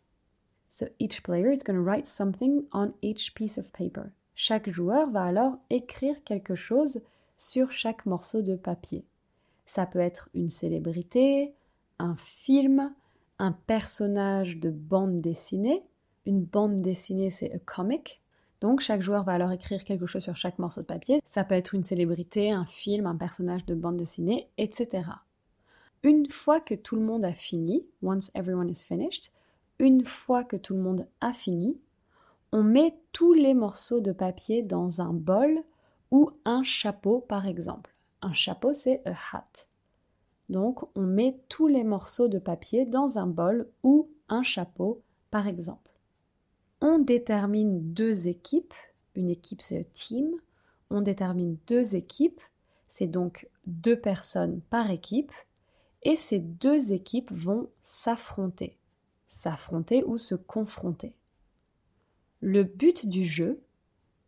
So 0.69 0.87
each 0.99 1.23
player 1.23 1.53
is 1.53 1.63
going 1.65 1.77
to 1.77 1.85
write 1.85 2.07
something 2.07 2.65
on 2.73 2.93
each 3.03 3.35
piece 3.35 3.57
of 3.57 3.71
paper. 3.73 4.11
Chaque 4.35 4.71
joueur 4.71 5.11
va 5.11 5.25
alors 5.25 5.59
écrire 5.71 6.17
quelque 6.25 6.55
chose 6.55 7.01
sur 7.37 7.71
chaque 7.71 8.07
morceau 8.07 8.43
de 8.43 8.57
papier. 8.57 9.05
Ça 9.67 9.87
peut 9.87 10.01
être 10.01 10.29
une 10.35 10.51
célébrité, 10.51 11.55
un 11.99 12.17
film, 12.17 12.93
un 13.39 13.53
personnage 13.53 14.57
de 14.59 14.71
bande 14.71 15.21
dessinée. 15.21 15.83
Une 16.27 16.43
bande 16.45 16.81
dessinée, 16.81 17.31
c'est 17.31 17.53
un 17.53 17.59
comic. 17.59 18.22
Donc 18.63 18.79
chaque 18.79 19.03
joueur 19.03 19.25
va 19.25 19.33
alors 19.33 19.51
écrire 19.51 19.83
quelque 19.83 20.07
chose 20.07 20.23
sur 20.23 20.37
chaque 20.37 20.61
morceau 20.61 20.83
de 20.83 20.87
papier. 20.87 21.21
Ça 21.27 21.43
peut 21.43 21.57
être 21.57 21.75
une 21.75 21.83
célébrité, 21.83 22.53
un 22.53 22.65
film, 22.65 23.07
un 23.07 23.17
personnage 23.17 23.67
de 23.67 23.75
bande 23.75 23.97
dessinée, 23.97 24.49
etc. 24.57 25.03
Une 26.05 26.31
fois 26.31 26.61
que 26.61 26.77
tout 26.77 26.95
le 26.95 27.03
monde 27.03 27.25
a 27.25 27.33
fini, 27.33 27.85
once 28.05 28.31
everyone 28.37 28.71
is 28.71 28.85
finished, 28.85 29.33
une 29.81 30.05
fois 30.05 30.45
que 30.45 30.57
tout 30.57 30.75
le 30.75 30.81
monde 30.81 31.09
a 31.21 31.33
fini, 31.33 31.77
on 32.53 32.63
met 32.63 32.95
tous 33.11 33.33
les 33.33 33.53
morceaux 33.53 33.99
de 33.99 34.13
papier 34.13 34.63
dans 34.63 35.01
un 35.01 35.13
bol 35.13 35.65
ou 36.13 36.31
un 36.45 36.63
chapeau 36.63 37.19
par 37.19 37.49
exemple. 37.49 37.93
Un 38.23 38.33
chapeau 38.33 38.73
c'est 38.73 39.03
a 39.07 39.11
hat. 39.33 39.67
Donc 40.51 40.85
on 40.97 41.03
met 41.03 41.37
tous 41.49 41.67
les 41.67 41.83
morceaux 41.83 42.29
de 42.29 42.39
papier 42.39 42.87
dans 42.87 43.19
un 43.19 43.27
bol 43.27 43.67
ou 43.83 44.09
un 44.29 44.45
chapeau, 44.45 45.03
par 45.33 45.49
exemple. 45.49 45.92
On 46.85 46.99
détermine 46.99 47.93
deux 47.93 48.27
équipes. 48.27 48.75
Une 49.15 49.31
équipe, 49.31 49.63
c'est 49.63 49.87
team. 49.95 50.33
On 50.91 51.01
détermine 51.01 51.57
deux 51.69 51.95
équipes. 51.95 52.41
C'est 52.89 53.07
donc 53.07 53.49
deux 53.67 53.97
personnes 53.97 54.61
par 54.69 54.91
équipe. 54.91 55.31
Et 56.03 56.17
ces 56.17 56.41
deux 56.41 56.93
équipes 56.93 57.31
vont 57.31 57.69
s'affronter. 57.85 58.77
S'affronter 59.29 60.03
ou 60.03 60.19
se 60.19 60.35
confronter. 60.35 61.15
Le 62.41 62.65
but 62.65 63.07
du 63.07 63.25
jeu, 63.25 63.61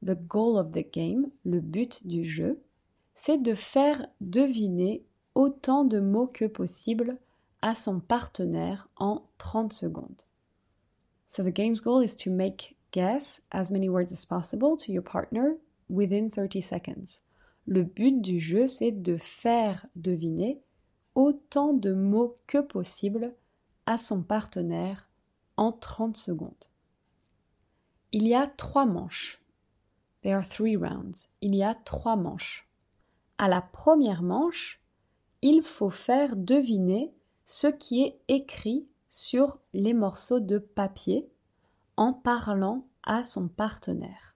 the 0.07 0.15
goal 0.15 0.57
of 0.57 0.71
the 0.71 0.87
game, 0.93 1.27
le 1.45 1.59
but 1.59 2.07
du 2.07 2.25
jeu, 2.25 2.63
c'est 3.17 3.43
de 3.43 3.57
faire 3.57 4.07
deviner 4.21 5.03
autant 5.35 5.85
de 5.85 5.99
mots 5.99 6.29
que 6.29 6.45
possible 6.45 7.19
à 7.63 7.75
son 7.75 7.99
partenaire 7.99 8.89
en 8.95 9.25
30 9.39 9.73
secondes. 9.73 10.23
So 11.35 11.43
the 11.43 11.51
game's 11.51 11.81
goal 11.81 11.99
is 11.99 12.15
to 12.19 12.31
make 12.31 12.77
guess 12.93 13.41
as 13.51 13.73
many 13.73 13.89
words 13.89 14.13
as 14.13 14.25
possible 14.25 14.77
to 14.77 14.93
your 14.93 15.03
partner 15.03 15.57
within 15.89 16.31
30 16.31 16.61
seconds. 16.61 17.23
Le 17.67 17.83
but 17.83 18.23
du 18.23 18.39
jeu, 18.39 18.69
c'est 18.69 18.93
de 18.93 19.17
faire 19.17 19.85
deviner 19.97 20.61
autant 21.17 21.73
de 21.73 21.93
mots 21.93 22.37
que 22.47 22.59
possible 22.59 23.35
à 23.85 23.99
son 23.99 24.23
partenaire 24.23 25.09
en 25.57 25.73
30 25.73 26.17
secondes. 26.17 26.69
Il 28.13 28.29
y 28.29 28.35
a 28.37 28.47
trois 28.47 28.87
manches. 28.87 29.43
There 30.23 30.37
are 30.37 30.49
three 30.49 30.77
rounds. 30.77 31.31
Il 31.41 31.57
y 31.57 31.65
a 31.65 31.75
trois 31.75 32.15
manches. 32.15 32.69
À 33.39 33.49
la 33.49 33.61
première 33.61 34.23
manche, 34.23 34.81
il 35.43 35.65
faut 35.65 35.91
faire 35.91 36.37
deviner 36.37 37.13
ce 37.45 37.67
qui 37.67 38.05
est 38.05 38.21
écrit 38.29 38.87
sur 39.15 39.59
les 39.73 39.95
morceaux 39.95 40.41
de 40.41 40.59
papier 40.59 41.25
en 41.97 42.13
parlant 42.13 42.85
à 43.05 43.23
son 43.23 43.47
partenaire. 43.47 44.35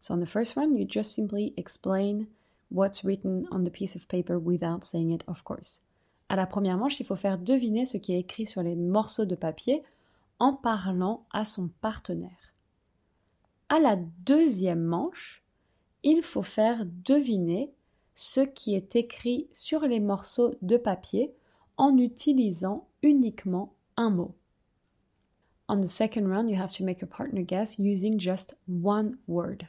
So 0.00 0.16
the 0.16 0.24
first 0.24 0.56
one, 0.56 0.74
you 0.74 0.86
just 0.88 1.14
simply 1.14 1.52
explain 1.58 2.28
what's 2.70 3.04
written 3.04 3.46
on 3.50 3.64
the 3.64 3.70
piece 3.70 3.94
of 3.94 4.08
paper 4.08 4.38
without 4.38 4.84
saying 4.84 5.12
it, 5.12 5.22
of 5.26 5.42
course. 5.42 5.82
À 6.30 6.36
la 6.36 6.46
première 6.46 6.78
manche, 6.78 6.98
il 6.98 7.04
faut 7.04 7.14
faire 7.14 7.36
deviner 7.36 7.84
ce 7.84 7.98
qui 7.98 8.14
est 8.14 8.20
écrit 8.20 8.46
sur 8.46 8.62
les 8.62 8.74
morceaux 8.74 9.26
de 9.26 9.34
papier 9.34 9.82
en 10.38 10.54
parlant 10.54 11.26
à 11.30 11.44
son 11.44 11.68
partenaire. 11.82 12.54
À 13.68 13.80
la 13.80 13.96
deuxième 14.24 14.82
manche, 14.82 15.42
il 16.02 16.22
faut 16.22 16.42
faire 16.42 16.86
deviner 17.04 17.70
ce 18.14 18.40
qui 18.40 18.74
est 18.74 18.96
écrit 18.96 19.46
sur 19.52 19.82
les 19.82 20.00
morceaux 20.00 20.54
de 20.62 20.78
papier 20.78 21.34
en 21.76 21.98
utilisant 21.98 22.87
uniquement 23.02 23.74
un 23.96 24.10
mot. 24.10 24.34
On 25.68 25.80
the 25.80 25.86
second 25.86 26.28
round, 26.28 26.48
you 26.48 26.56
have 26.56 26.72
to 26.72 26.84
make 26.84 27.00
your 27.00 27.08
partner 27.08 27.42
guess 27.42 27.78
using 27.78 28.18
just 28.18 28.54
one 28.66 29.18
word. 29.26 29.66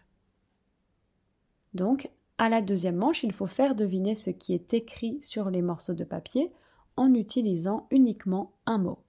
Donc, 1.73 2.09
à 2.37 2.49
la 2.49 2.61
deuxième 2.61 2.95
manche, 2.95 3.23
il 3.23 3.33
faut 3.33 3.47
faire 3.47 3.75
deviner 3.75 4.15
ce 4.15 4.29
qui 4.29 4.53
est 4.53 4.73
écrit 4.73 5.19
sur 5.21 5.49
les 5.49 5.61
morceaux 5.61 5.93
de 5.93 6.05
papier 6.05 6.51
en 6.95 7.13
utilisant 7.13 7.87
uniquement 7.91 8.53
un 8.65 8.77
mot. 8.77 8.99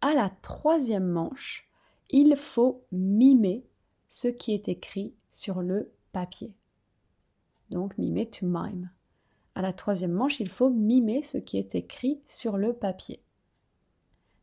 À 0.00 0.14
la 0.14 0.30
troisième 0.42 1.06
manche, 1.06 1.68
il 2.10 2.36
faut 2.36 2.84
mimer 2.90 3.64
ce 4.08 4.28
qui 4.28 4.52
est 4.52 4.68
écrit 4.68 5.14
sur 5.32 5.62
le 5.62 5.92
papier 6.12 6.52
donc 7.72 7.96
mimer 7.98 8.26
to 8.26 8.46
mime. 8.46 8.90
À 9.54 9.62
la 9.62 9.72
troisième 9.72 10.12
manche, 10.12 10.40
il 10.40 10.48
faut 10.48 10.70
mimer 10.70 11.22
ce 11.22 11.38
qui 11.38 11.58
est 11.58 11.74
écrit 11.74 12.20
sur 12.28 12.56
le 12.56 12.72
papier. 12.72 13.20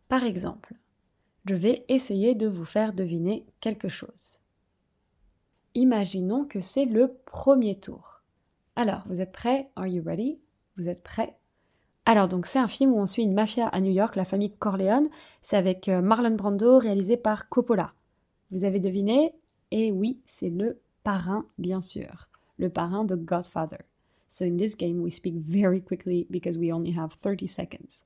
Par 0.08 0.24
exemple, 0.24 0.76
je 1.46 1.56
vais 1.56 1.86
essayer 1.88 2.36
de 2.36 2.48
vous 2.48 2.66
faire 2.66 2.94
deviner 2.94 3.46
quelque 3.60 3.90
chose. 3.90 4.40
Imaginons 5.76 6.46
que 6.46 6.60
c'est 6.60 6.86
le 6.86 7.16
premier 7.26 7.80
tour. 7.80 8.22
Alors, 8.76 9.04
vous 9.08 9.22
êtes 9.22 9.32
prêts? 9.32 9.70
Are 9.76 9.88
you 9.88 10.04
ready? 10.04 10.40
Vous 10.78 10.88
êtes 10.88 11.04
prêts? 11.04 11.38
Alors, 12.06 12.28
donc, 12.28 12.46
c'est 12.46 12.60
un 12.60 12.68
film 12.68 12.94
où 12.94 13.00
on 13.00 13.06
suit 13.06 13.24
une 13.24 13.34
mafia 13.34 13.68
à 13.68 13.82
New 13.82 13.92
York, 13.92 14.16
la 14.16 14.26
famille 14.26 14.56
Corleone. 14.58 15.10
C'est 15.42 15.58
avec 15.58 15.90
euh, 15.90 16.02
Marlon 16.02 16.36
Brando, 16.36 16.80
réalisé 16.80 17.18
par 17.18 17.50
Coppola. 17.50 17.94
Vous 18.52 18.64
avez 18.64 18.80
deviné? 18.80 19.34
Et 19.72 19.92
oui, 19.92 20.22
c'est 20.26 20.50
le 20.50 20.82
parrain, 21.04 21.46
bien 21.58 21.82
sûr 21.82 22.30
le 22.60 22.70
parrain 22.70 23.06
de 23.06 23.16
Godfather. 23.16 23.80
So 24.30 24.46
in 24.46 24.58
this 24.58 24.76
game, 24.76 25.02
we 25.02 25.10
speak 25.10 25.36
very 25.36 25.82
quickly 25.82 26.28
because 26.30 26.58
we 26.58 26.72
only 26.72 26.92
have 26.92 27.14
30 27.22 27.48
seconds. 27.48 28.04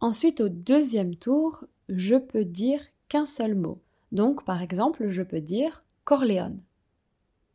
Ensuite, 0.00 0.40
au 0.40 0.48
deuxième 0.48 1.16
tour, 1.16 1.64
je 1.88 2.16
peux 2.16 2.44
dire 2.44 2.80
qu'un 3.08 3.26
seul 3.26 3.54
mot. 3.54 3.78
Donc, 4.10 4.44
par 4.44 4.62
exemple, 4.62 5.10
je 5.10 5.22
peux 5.22 5.40
dire 5.40 5.84
Corleone. 6.04 6.60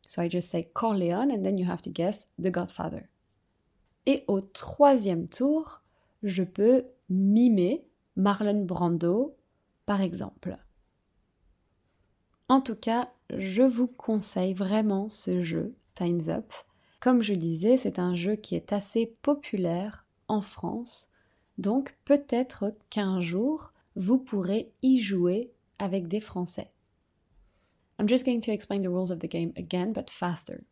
So 0.06 0.22
I 0.22 0.28
just 0.30 0.50
say 0.50 0.68
Corleone 0.72 1.32
and 1.32 1.42
then 1.42 1.58
you 1.58 1.66
have 1.66 1.82
to 1.82 1.90
guess 1.90 2.28
the 2.38 2.50
Godfather. 2.50 3.08
Et 4.06 4.22
au 4.28 4.40
troisième 4.40 5.26
tour, 5.28 5.82
je 6.22 6.44
peux 6.44 6.84
mimer 7.08 7.84
Marlon 8.16 8.64
Brando, 8.64 9.34
par 9.86 10.00
exemple. 10.00 10.58
En 12.48 12.60
tout 12.60 12.76
cas, 12.76 13.10
je 13.30 13.62
vous 13.62 13.86
conseille 13.86 14.52
vraiment 14.54 15.08
ce 15.08 15.42
jeu. 15.42 15.72
Time's 15.94 16.28
Up. 16.28 16.52
Comme 17.04 17.20
je 17.20 17.34
disais, 17.34 17.76
c'est 17.76 17.98
un 17.98 18.16
jeu 18.16 18.34
qui 18.34 18.54
est 18.54 18.72
assez 18.72 19.14
populaire 19.20 20.06
en 20.26 20.40
France, 20.40 21.10
donc 21.58 21.94
peut-être 22.06 22.72
qu'un 22.88 23.20
jour, 23.20 23.74
vous 23.94 24.16
pourrez 24.16 24.72
y 24.80 25.02
jouer 25.02 25.50
avec 25.78 26.08
des 26.08 26.20
Français. 26.20 26.70
I'm 28.00 28.08
just 28.08 28.24
going 28.24 28.40
to 28.40 28.52
explain 28.52 28.80
the 28.80 28.88
rules 28.88 29.12
of 29.12 29.18
the 29.18 29.28
game 29.28 29.52
again, 29.58 29.92
but 29.92 30.08
faster. 30.08 30.64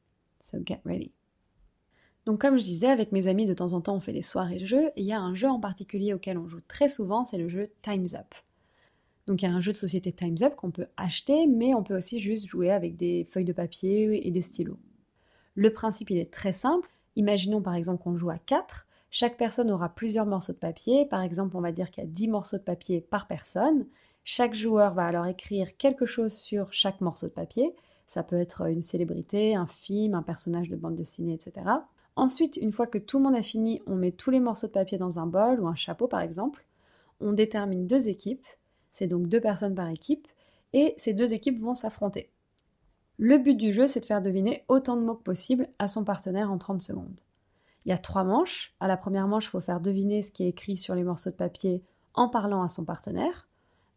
So 0.42 0.56
get 0.64 0.80
ready. 0.86 1.12
Donc 2.24 2.40
comme 2.40 2.56
je 2.56 2.64
disais, 2.64 2.88
avec 2.88 3.12
mes 3.12 3.26
amis, 3.26 3.44
de 3.44 3.52
temps 3.52 3.74
en 3.74 3.82
temps, 3.82 3.96
on 3.96 4.00
fait 4.00 4.14
des 4.14 4.22
soirées 4.22 4.60
de 4.60 4.64
jeux, 4.64 4.86
et 4.96 5.02
il 5.02 5.06
y 5.06 5.12
a 5.12 5.20
un 5.20 5.34
jeu 5.34 5.50
en 5.50 5.60
particulier 5.60 6.14
auquel 6.14 6.38
on 6.38 6.48
joue 6.48 6.62
très 6.66 6.88
souvent, 6.88 7.26
c'est 7.26 7.36
le 7.36 7.50
jeu 7.50 7.72
Time's 7.82 8.14
Up. 8.14 8.34
Donc 9.26 9.42
il 9.42 9.44
y 9.44 9.48
a 9.48 9.52
un 9.52 9.60
jeu 9.60 9.72
de 9.72 9.76
société 9.76 10.14
Time's 10.14 10.40
Up 10.40 10.56
qu'on 10.56 10.70
peut 10.70 10.86
acheter, 10.96 11.46
mais 11.46 11.74
on 11.74 11.82
peut 11.82 11.94
aussi 11.98 12.20
juste 12.20 12.46
jouer 12.46 12.70
avec 12.70 12.96
des 12.96 13.28
feuilles 13.30 13.44
de 13.44 13.52
papier 13.52 14.26
et 14.26 14.30
des 14.30 14.40
stylos. 14.40 14.78
Le 15.54 15.72
principe, 15.72 16.10
est 16.10 16.32
très 16.32 16.52
simple. 16.52 16.88
Imaginons 17.16 17.60
par 17.60 17.74
exemple 17.74 18.02
qu'on 18.02 18.16
joue 18.16 18.30
à 18.30 18.38
4. 18.38 18.86
Chaque 19.10 19.36
personne 19.36 19.70
aura 19.70 19.90
plusieurs 19.90 20.26
morceaux 20.26 20.52
de 20.54 20.58
papier. 20.58 21.04
Par 21.06 21.22
exemple, 21.22 21.56
on 21.56 21.60
va 21.60 21.72
dire 21.72 21.90
qu'il 21.90 22.02
y 22.02 22.06
a 22.06 22.10
10 22.10 22.28
morceaux 22.28 22.56
de 22.56 22.62
papier 22.62 23.00
par 23.00 23.26
personne. 23.26 23.86
Chaque 24.24 24.54
joueur 24.54 24.94
va 24.94 25.04
alors 25.04 25.26
écrire 25.26 25.76
quelque 25.76 26.06
chose 26.06 26.32
sur 26.32 26.72
chaque 26.72 27.00
morceau 27.00 27.26
de 27.26 27.32
papier. 27.32 27.74
Ça 28.06 28.22
peut 28.22 28.38
être 28.38 28.68
une 28.70 28.82
célébrité, 28.82 29.54
un 29.54 29.66
film, 29.66 30.14
un 30.14 30.22
personnage 30.22 30.70
de 30.70 30.76
bande 30.76 30.96
dessinée, 30.96 31.34
etc. 31.34 31.66
Ensuite, 32.16 32.56
une 32.56 32.72
fois 32.72 32.86
que 32.86 32.98
tout 32.98 33.18
le 33.18 33.24
monde 33.24 33.34
a 33.34 33.42
fini, 33.42 33.82
on 33.86 33.96
met 33.96 34.12
tous 34.12 34.30
les 34.30 34.40
morceaux 34.40 34.66
de 34.66 34.72
papier 34.72 34.98
dans 34.98 35.18
un 35.18 35.26
bol 35.26 35.60
ou 35.60 35.66
un 35.66 35.74
chapeau 35.74 36.08
par 36.08 36.20
exemple. 36.20 36.64
On 37.20 37.32
détermine 37.32 37.86
deux 37.86 38.08
équipes. 38.08 38.46
C'est 38.90 39.06
donc 39.06 39.28
deux 39.28 39.40
personnes 39.40 39.74
par 39.74 39.88
équipe. 39.88 40.28
Et 40.72 40.94
ces 40.96 41.14
deux 41.14 41.32
équipes 41.34 41.60
vont 41.60 41.74
s'affronter. 41.74 42.30
Le 43.24 43.38
but 43.38 43.54
du 43.54 43.72
jeu, 43.72 43.86
c'est 43.86 44.00
de 44.00 44.04
faire 44.04 44.20
deviner 44.20 44.64
autant 44.66 44.96
de 44.96 45.02
mots 45.02 45.14
que 45.14 45.22
possible 45.22 45.68
à 45.78 45.86
son 45.86 46.02
partenaire 46.02 46.50
en 46.50 46.58
30 46.58 46.82
secondes. 46.82 47.20
Il 47.84 47.90
y 47.90 47.92
a 47.92 47.98
trois 47.98 48.24
manches. 48.24 48.74
À 48.80 48.88
la 48.88 48.96
première 48.96 49.28
manche, 49.28 49.44
il 49.44 49.50
faut 49.50 49.60
faire 49.60 49.78
deviner 49.78 50.22
ce 50.22 50.32
qui 50.32 50.42
est 50.42 50.48
écrit 50.48 50.76
sur 50.76 50.96
les 50.96 51.04
morceaux 51.04 51.30
de 51.30 51.36
papier 51.36 51.84
en 52.14 52.28
parlant 52.28 52.64
à 52.64 52.68
son 52.68 52.84
partenaire. 52.84 53.46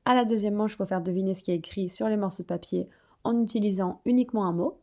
À 0.06 0.14
la 0.14 0.26
deuxième 0.26 0.54
manche, 0.54 0.74
il 0.74 0.76
faut 0.76 0.86
faire 0.86 1.02
deviner 1.02 1.34
ce 1.34 1.42
qui 1.42 1.50
est 1.50 1.56
écrit 1.56 1.90
sur 1.90 2.08
les 2.08 2.18
morceaux 2.18 2.44
de 2.44 2.48
papier 2.48 2.88
en 3.24 3.42
utilisant 3.42 4.00
uniquement 4.06 4.46
un 4.46 4.52
mot. 4.52 4.78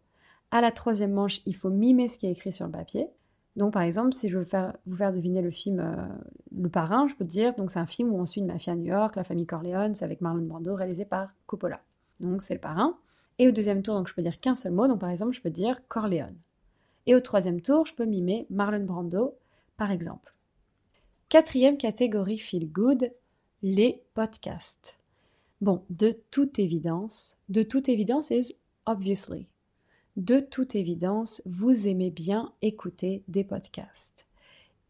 À 0.50 0.60
la 0.60 0.72
troisième 0.72 1.12
manche, 1.12 1.40
il 1.46 1.54
faut 1.54 1.70
mimer 1.70 2.08
ce 2.08 2.18
qui 2.18 2.26
est 2.26 2.32
écrit 2.32 2.50
sur 2.50 2.66
le 2.66 2.72
papier. 2.72 3.06
Donc 3.54 3.72
par 3.72 3.82
exemple, 3.82 4.12
si 4.12 4.28
je 4.28 4.38
veux 4.38 4.48
vous 4.86 4.96
faire 4.96 5.12
deviner 5.12 5.40
le 5.40 5.52
film 5.52 5.78
euh, 5.78 6.08
Le 6.50 6.68
Parrain, 6.68 7.06
je 7.06 7.14
peux 7.14 7.24
dire, 7.24 7.54
donc 7.54 7.70
c'est 7.70 7.78
un 7.78 7.86
film 7.86 8.12
où 8.12 8.18
on 8.18 8.26
suit 8.26 8.40
une 8.40 8.48
mafia 8.48 8.72
à 8.72 8.76
New 8.76 8.86
York, 8.86 9.14
la 9.14 9.22
famille 9.22 9.46
Corleone, 9.46 9.94
c'est 9.94 10.04
avec 10.04 10.20
Marlon 10.20 10.42
Brando, 10.42 10.74
réalisé 10.74 11.04
par 11.04 11.28
Coppola. 11.46 11.80
Donc 12.18 12.42
c'est 12.42 12.54
le 12.54 12.60
parrain. 12.60 12.96
Et 13.38 13.48
au 13.48 13.52
deuxième 13.52 13.82
tour, 13.82 13.94
donc 13.94 14.08
je 14.08 14.14
peux 14.14 14.22
dire 14.22 14.40
qu'un 14.40 14.54
seul 14.54 14.72
mot, 14.72 14.86
donc 14.86 15.00
par 15.00 15.10
exemple, 15.10 15.34
je 15.34 15.40
peux 15.40 15.50
dire 15.50 15.80
Corleone. 15.88 16.36
Et 17.06 17.14
au 17.14 17.20
troisième 17.20 17.60
tour, 17.60 17.86
je 17.86 17.94
peux 17.94 18.04
mimer 18.04 18.46
Marlon 18.50 18.84
Brando, 18.84 19.36
par 19.76 19.90
exemple. 19.90 20.34
Quatrième 21.28 21.76
catégorie 21.76 22.38
feel 22.38 22.70
good, 22.70 23.10
les 23.62 24.02
podcasts. 24.14 24.98
Bon, 25.60 25.84
de 25.90 26.16
toute 26.30 26.58
évidence, 26.58 27.36
de 27.48 27.62
toute 27.62 27.88
évidence 27.88 28.30
is 28.30 28.54
obviously. 28.86 29.46
De 30.16 30.40
toute 30.40 30.74
évidence, 30.74 31.40
vous 31.46 31.88
aimez 31.88 32.10
bien 32.10 32.52
écouter 32.60 33.22
des 33.28 33.44
podcasts. 33.44 34.26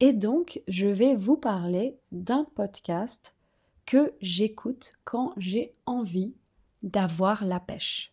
Et 0.01 0.13
donc, 0.13 0.61
je 0.67 0.89
vais 0.89 1.15
vous 1.15 1.37
parler 1.37 1.97
d'un 2.11 2.45
podcast 2.57 3.37
que 3.87 4.13
j'écoute 4.21 4.95
quand 5.05 5.33
j'ai 5.37 5.75
envie 5.87 6.35
d'avoir 6.83 7.45
la 7.45 7.61
pêche. 7.61 8.12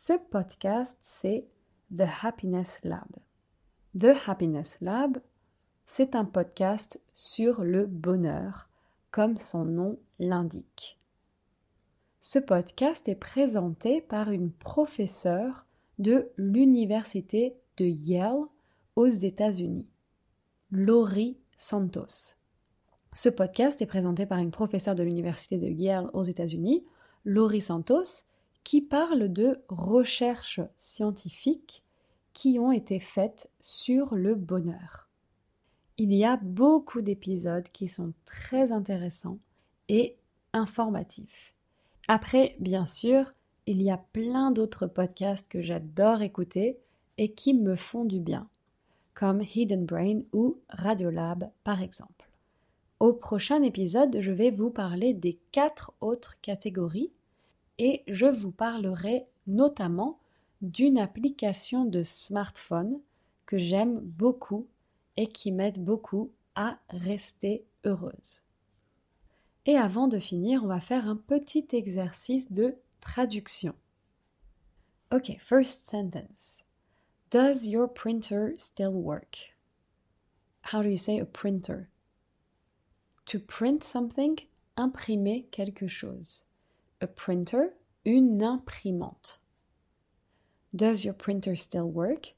Ce 0.00 0.12
podcast, 0.12 0.96
c'est 1.02 1.44
The 1.90 2.04
Happiness 2.22 2.78
Lab. 2.84 3.08
The 3.98 4.16
Happiness 4.28 4.78
Lab, 4.80 5.20
c'est 5.86 6.14
un 6.14 6.24
podcast 6.24 7.00
sur 7.14 7.64
le 7.64 7.84
bonheur, 7.84 8.68
comme 9.10 9.38
son 9.38 9.64
nom 9.64 9.98
l'indique. 10.20 11.00
Ce 12.22 12.38
podcast 12.38 13.08
est 13.08 13.16
présenté 13.16 14.00
par 14.00 14.30
une 14.30 14.52
professeure 14.52 15.66
de 15.98 16.30
l'université 16.36 17.56
de 17.76 17.86
Yale 17.86 18.44
aux 18.94 19.08
États-Unis, 19.08 19.88
Laurie 20.70 21.36
Santos. 21.56 22.36
Ce 23.14 23.28
podcast 23.28 23.82
est 23.82 23.86
présenté 23.86 24.26
par 24.26 24.38
une 24.38 24.52
professeure 24.52 24.94
de 24.94 25.02
l'université 25.02 25.58
de 25.58 25.66
Yale 25.66 26.08
aux 26.12 26.22
États-Unis, 26.22 26.84
Laurie 27.24 27.62
Santos, 27.62 28.27
qui 28.68 28.82
parle 28.82 29.32
de 29.32 29.62
recherches 29.70 30.60
scientifiques 30.76 31.82
qui 32.34 32.58
ont 32.58 32.70
été 32.70 33.00
faites 33.00 33.48
sur 33.62 34.14
le 34.14 34.34
bonheur. 34.34 35.08
Il 35.96 36.12
y 36.12 36.22
a 36.22 36.36
beaucoup 36.36 37.00
d'épisodes 37.00 37.66
qui 37.72 37.88
sont 37.88 38.12
très 38.26 38.70
intéressants 38.70 39.38
et 39.88 40.18
informatifs. 40.52 41.54
Après, 42.08 42.56
bien 42.60 42.84
sûr, 42.84 43.32
il 43.64 43.80
y 43.80 43.90
a 43.90 43.96
plein 43.96 44.50
d'autres 44.50 44.86
podcasts 44.86 45.48
que 45.48 45.62
j'adore 45.62 46.20
écouter 46.20 46.78
et 47.16 47.32
qui 47.32 47.54
me 47.54 47.74
font 47.74 48.04
du 48.04 48.20
bien, 48.20 48.50
comme 49.14 49.40
Hidden 49.40 49.86
Brain 49.86 50.20
ou 50.34 50.58
Radiolab 50.68 51.50
par 51.64 51.80
exemple. 51.80 52.28
Au 53.00 53.14
prochain 53.14 53.62
épisode, 53.62 54.18
je 54.20 54.30
vais 54.30 54.50
vous 54.50 54.68
parler 54.68 55.14
des 55.14 55.38
quatre 55.52 55.94
autres 56.02 56.38
catégories 56.42 57.12
et 57.78 58.02
je 58.06 58.26
vous 58.26 58.50
parlerai 58.50 59.26
notamment 59.46 60.18
d'une 60.60 60.98
application 60.98 61.84
de 61.84 62.02
smartphone 62.02 63.00
que 63.46 63.58
j'aime 63.58 64.00
beaucoup 64.00 64.66
et 65.16 65.28
qui 65.28 65.52
m'aide 65.52 65.82
beaucoup 65.82 66.30
à 66.54 66.78
rester 66.90 67.64
heureuse. 67.84 68.42
Et 69.66 69.76
avant 69.76 70.08
de 70.08 70.18
finir, 70.18 70.64
on 70.64 70.66
va 70.66 70.80
faire 70.80 71.08
un 71.08 71.16
petit 71.16 71.66
exercice 71.72 72.50
de 72.52 72.76
traduction. 73.00 73.74
Ok, 75.12 75.36
first 75.40 75.86
sentence. 75.86 76.62
Does 77.30 77.66
your 77.66 77.86
printer 77.92 78.54
still 78.58 78.92
work? 78.92 79.54
How 80.72 80.82
do 80.82 80.88
you 80.88 80.96
say 80.96 81.20
a 81.20 81.24
printer? 81.24 81.88
To 83.26 83.38
print 83.38 83.84
something, 83.84 84.38
imprimer 84.76 85.46
quelque 85.50 85.88
chose. 85.88 86.42
A 87.00 87.06
printer, 87.06 87.74
une 88.04 88.42
imprimante. 88.42 89.38
Does 90.74 91.04
your 91.04 91.14
printer 91.14 91.56
still 91.56 91.88
work? 91.88 92.34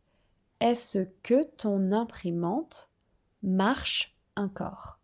Est-ce 0.61 1.07
que 1.23 1.45
ton 1.57 1.93
imprimante 1.93 2.89
marche 3.43 4.15
encore? 4.37 4.99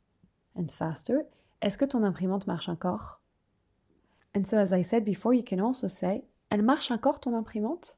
And 0.54 0.70
faster, 0.70 1.26
est-ce 1.62 1.78
que 1.78 1.86
ton 1.86 2.04
imprimante 2.04 2.46
marche 2.46 2.68
encore? 2.68 3.20
And 4.34 4.46
so, 4.46 4.58
as 4.58 4.72
I 4.72 4.82
said 4.82 5.04
before, 5.04 5.32
you 5.32 5.42
can 5.42 5.60
also 5.60 5.88
say, 5.88 6.22
Elle 6.50 6.62
marche 6.62 6.90
encore 6.90 7.20
ton 7.20 7.34
imprimante? 7.34 7.96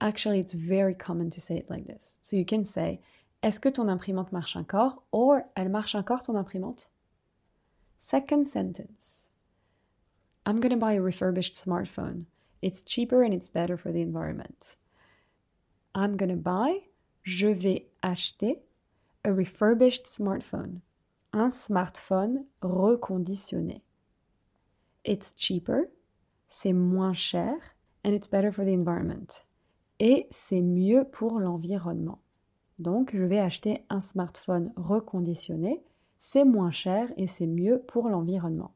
Actually, 0.00 0.40
it's 0.40 0.54
very 0.54 0.94
common 0.94 1.30
to 1.30 1.40
say 1.40 1.58
it 1.58 1.68
like 1.68 1.86
this. 1.86 2.18
So 2.22 2.36
you 2.36 2.46
can 2.46 2.64
say, 2.64 3.00
Est-ce 3.42 3.60
que 3.60 3.68
ton 3.68 3.88
imprimante 3.88 4.32
marche 4.32 4.56
encore? 4.56 5.02
Or, 5.12 5.42
Elle 5.54 5.68
marche 5.68 5.94
encore 5.94 6.22
ton 6.22 6.36
imprimante? 6.36 6.88
Second 7.98 8.46
sentence. 8.48 9.25
I'm 10.48 10.60
going 10.60 10.70
to 10.70 10.76
buy 10.76 10.92
a 10.92 11.02
refurbished 11.02 11.56
smartphone. 11.56 12.26
It's 12.62 12.82
cheaper 12.82 13.24
and 13.24 13.34
it's 13.34 13.50
better 13.50 13.76
for 13.76 13.90
the 13.90 14.00
environment. 14.00 14.76
I'm 15.92 16.16
going 16.16 16.28
to 16.28 16.36
buy, 16.36 16.82
je 17.24 17.52
vais 17.52 17.86
acheter, 18.04 18.60
a 19.24 19.32
refurbished 19.32 20.04
smartphone. 20.04 20.82
Un 21.32 21.50
smartphone 21.50 22.44
reconditionné. 22.62 23.80
It's 25.02 25.34
cheaper, 25.36 25.90
c'est 26.48 26.72
moins 26.72 27.18
cher, 27.18 27.56
and 28.04 28.14
it's 28.14 28.28
better 28.28 28.52
for 28.52 28.64
the 28.64 28.72
environment. 28.72 29.42
Et 29.98 30.28
c'est 30.30 30.62
mieux 30.62 31.04
pour 31.10 31.40
l'environnement. 31.40 32.20
Donc, 32.78 33.10
je 33.12 33.24
vais 33.24 33.40
acheter 33.40 33.84
un 33.90 34.00
smartphone 34.00 34.72
reconditionné, 34.76 35.82
c'est 36.20 36.44
moins 36.44 36.70
cher 36.70 37.12
et 37.16 37.26
c'est 37.26 37.48
mieux 37.48 37.82
pour 37.88 38.08
l'environnement. 38.08 38.75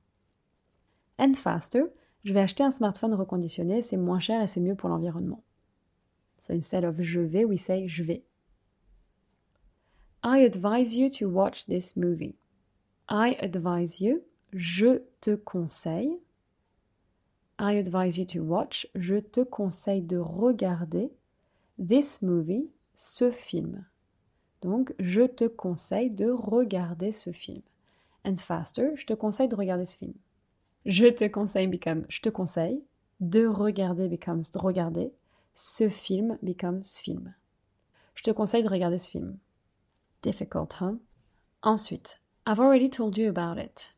And 1.21 1.35
faster, 1.35 1.83
je 2.25 2.33
vais 2.33 2.41
acheter 2.41 2.65
un 2.65 2.71
smartphone 2.71 3.13
reconditionné, 3.13 3.83
c'est 3.83 3.99
moins 3.99 4.21
cher 4.21 4.41
et 4.41 4.47
c'est 4.47 4.61
mieux 4.61 4.75
pour 4.75 4.89
l'environnement. 4.89 5.43
So 6.41 6.55
instead 6.55 6.83
of 6.83 7.03
je 7.03 7.21
vais, 7.21 7.45
we 7.45 7.61
say 7.61 7.87
je 7.89 8.03
vais. 8.03 8.25
I 10.25 10.43
advise 10.43 10.95
you 10.97 11.11
to 11.19 11.29
watch 11.29 11.67
this 11.67 11.95
movie. 11.95 12.37
I 13.11 13.37
advise 13.39 14.01
you, 14.01 14.23
je 14.55 15.03
te 15.21 15.37
conseille. 15.37 16.19
I 17.59 17.77
advise 17.77 18.17
you 18.17 18.25
to 18.25 18.43
watch, 18.43 18.87
je 18.95 19.17
te 19.17 19.43
conseille 19.43 20.01
de 20.01 20.17
regarder 20.17 21.11
this 21.79 22.23
movie, 22.23 22.71
ce 22.97 23.31
film. 23.31 23.85
Donc, 24.63 24.95
je 24.99 25.27
te 25.27 25.45
conseille 25.45 26.11
de 26.11 26.31
regarder 26.31 27.13
ce 27.13 27.31
film. 27.31 27.61
And 28.25 28.37
faster, 28.37 28.97
je 28.97 29.05
te 29.05 29.13
conseille 29.13 29.49
de 29.49 29.57
regarder 29.57 29.85
ce 29.85 29.99
film. 29.99 30.15
Je 30.87 31.07
te 31.07 31.29
conseille 31.29 31.69
become 31.69 32.07
je 32.09 32.21
te 32.21 32.31
conseille. 32.31 32.83
De 33.21 33.47
regarder 33.47 34.09
becomes 34.09 34.51
de 34.51 34.59
regarder. 34.59 35.13
Ce 35.55 35.91
film 35.91 36.39
becomes 36.43 37.01
film. 37.03 37.35
Je 38.15 38.23
te 38.23 38.31
conseille 38.31 38.63
de 38.63 38.69
regarder 38.69 38.99
ce 38.99 39.11
film. 39.11 39.39
Difficult, 40.23 40.73
huh? 40.81 40.99
Ensuite, 41.63 42.19
I've 42.47 42.61
already 42.61 42.89
told 42.89 43.19
you 43.19 43.29
about 43.29 43.59
it. 43.59 43.93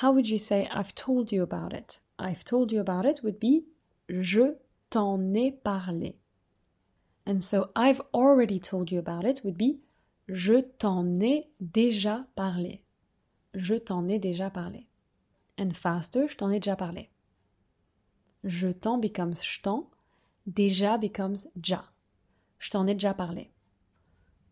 How 0.00 0.12
would 0.12 0.28
you 0.28 0.38
say 0.38 0.68
I've 0.70 0.94
told 0.94 1.32
you 1.32 1.42
about 1.42 1.72
it? 1.72 2.00
I've 2.18 2.44
told 2.44 2.70
you 2.70 2.80
about 2.80 3.04
it 3.04 3.22
would 3.24 3.40
be 3.40 3.64
je 4.08 4.54
t'en 4.90 5.34
ai 5.34 5.50
parlé. 5.50 6.14
And 7.26 7.42
so 7.42 7.70
I've 7.74 8.00
already 8.14 8.60
told 8.60 8.92
you 8.92 9.00
about 9.00 9.24
it 9.24 9.42
would 9.42 9.58
be 9.58 9.80
je 10.28 10.62
t'en 10.78 11.20
ai 11.20 11.48
déjà 11.60 12.24
parlé. 12.36 12.82
Je 13.54 13.74
t'en 13.74 14.08
ai 14.08 14.20
déjà 14.20 14.48
parlé. 14.50 14.85
And 15.58 15.70
faster, 15.74 16.28
je 16.28 16.36
t'en 16.36 16.50
ai 16.50 16.60
déjà 16.60 16.76
parlé. 16.76 17.10
Je 18.44 18.68
t'en 18.68 18.98
becomes 18.98 19.34
je 19.34 19.60
t'en. 19.62 19.90
Déjà 20.46 20.98
becomes 20.98 21.48
ja. 21.62 21.84
Je 22.58 22.70
t'en 22.70 22.86
ai 22.86 22.94
déjà 22.94 23.14
parlé. 23.14 23.50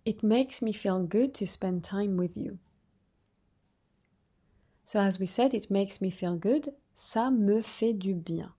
It 0.07 0.23
makes 0.23 0.61
me 0.63 0.73
feel 0.73 1.01
good 1.01 1.33
to 1.35 1.47
spend 1.47 1.83
time 1.83 2.19
with 2.19 2.37
you. 2.37 2.59
So 4.85 4.99
as 4.99 5.19
we 5.19 5.27
said, 5.27 5.55
it 5.55 5.71
makes 5.71 6.01
me 6.01 6.11
feel 6.11 6.37
good. 6.37 6.75
Ça 6.97 7.31
me 7.31 7.63
fait 7.63 7.95
du 7.95 8.15
bien. 8.15 8.55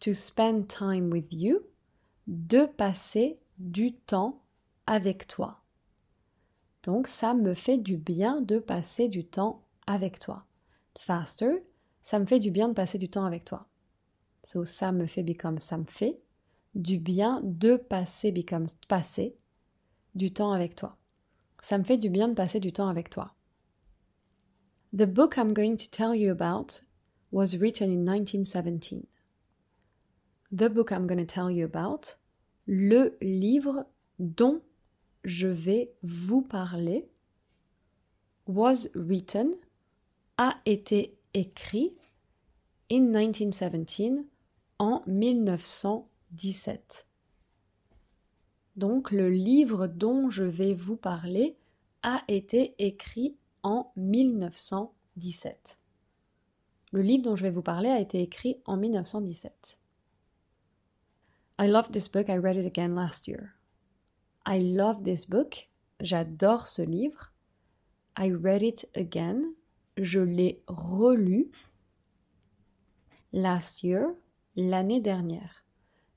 To 0.00 0.12
spend 0.12 0.68
time 0.68 1.10
with 1.10 1.32
you. 1.32 1.62
De 2.26 2.66
passer 2.66 3.40
du 3.58 3.94
temps 3.94 4.42
avec 4.86 5.26
toi. 5.26 5.62
Donc 6.84 7.08
ça 7.08 7.34
me 7.34 7.54
fait 7.54 7.78
du 7.78 7.96
bien 7.96 8.40
de 8.40 8.58
passer 8.58 9.08
du 9.08 9.26
temps 9.26 9.65
avec 9.86 10.18
toi. 10.18 10.44
Faster, 10.98 11.62
ça 12.02 12.18
me 12.18 12.26
fait 12.26 12.40
du 12.40 12.50
bien 12.50 12.68
de 12.68 12.74
passer 12.74 12.98
du 12.98 13.08
temps 13.08 13.24
avec 13.24 13.44
toi. 13.44 13.66
So 14.44 14.64
ça 14.64 14.92
me 14.92 15.06
fait 15.06 15.22
become 15.22 15.58
ça 15.58 15.76
me 15.76 15.84
fait. 15.84 16.20
Du 16.74 16.98
bien 16.98 17.40
de 17.42 17.76
passer 17.76 18.32
becomes 18.32 18.68
passer 18.88 19.34
du 20.14 20.32
temps 20.32 20.52
avec 20.52 20.74
toi. 20.74 20.96
Ça 21.62 21.78
me 21.78 21.84
fait 21.84 21.98
du 21.98 22.10
bien 22.10 22.28
de 22.28 22.34
passer 22.34 22.60
du 22.60 22.72
temps 22.72 22.88
avec 22.88 23.10
toi. 23.10 23.34
The 24.92 25.04
book 25.04 25.36
I'm 25.36 25.52
going 25.52 25.76
to 25.76 25.90
tell 25.90 26.14
you 26.14 26.30
about 26.30 26.82
was 27.32 27.56
written 27.56 27.90
in 27.90 28.04
1917. 28.04 29.06
The 30.52 30.68
book 30.68 30.90
I'm 30.90 31.06
going 31.06 31.18
to 31.18 31.26
tell 31.26 31.50
you 31.50 31.64
about, 31.64 32.16
le 32.66 33.16
livre 33.20 33.86
dont 34.18 34.62
je 35.24 35.48
vais 35.48 35.90
vous 36.02 36.42
parler, 36.42 37.08
was 38.46 38.88
written 38.94 39.56
a 40.38 40.56
été 40.66 41.18
écrit 41.34 41.94
in 42.90 43.02
1917 43.02 44.24
en 44.78 45.02
1917. 45.06 47.06
Donc 48.76 49.10
le 49.10 49.30
livre 49.30 49.86
dont 49.86 50.30
je 50.30 50.44
vais 50.44 50.74
vous 50.74 50.96
parler 50.96 51.56
a 52.02 52.22
été 52.28 52.74
écrit 52.78 53.36
en 53.62 53.90
1917. 53.96 55.80
Le 56.92 57.02
livre 57.02 57.24
dont 57.24 57.36
je 57.36 57.42
vais 57.42 57.50
vous 57.50 57.62
parler 57.62 57.88
a 57.88 57.98
été 57.98 58.20
écrit 58.20 58.60
en 58.66 58.76
1917. 58.76 59.80
I 61.58 61.66
love 61.66 61.90
this 61.90 62.08
book, 62.08 62.28
I 62.28 62.36
read 62.36 62.56
it 62.56 62.66
again 62.66 62.94
last 62.94 63.26
year. 63.26 63.54
I 64.46 64.60
love 64.60 65.02
this 65.02 65.26
book, 65.26 65.70
j'adore 66.00 66.68
ce 66.68 66.82
livre. 66.82 67.32
I 68.18 68.30
read 68.30 68.62
it 68.62 68.88
again, 68.94 69.54
je 69.96 70.20
l'ai 70.20 70.62
relu 70.66 71.50
last 73.32 73.82
year, 73.82 74.08
l'année 74.54 75.00
dernière. 75.00 75.64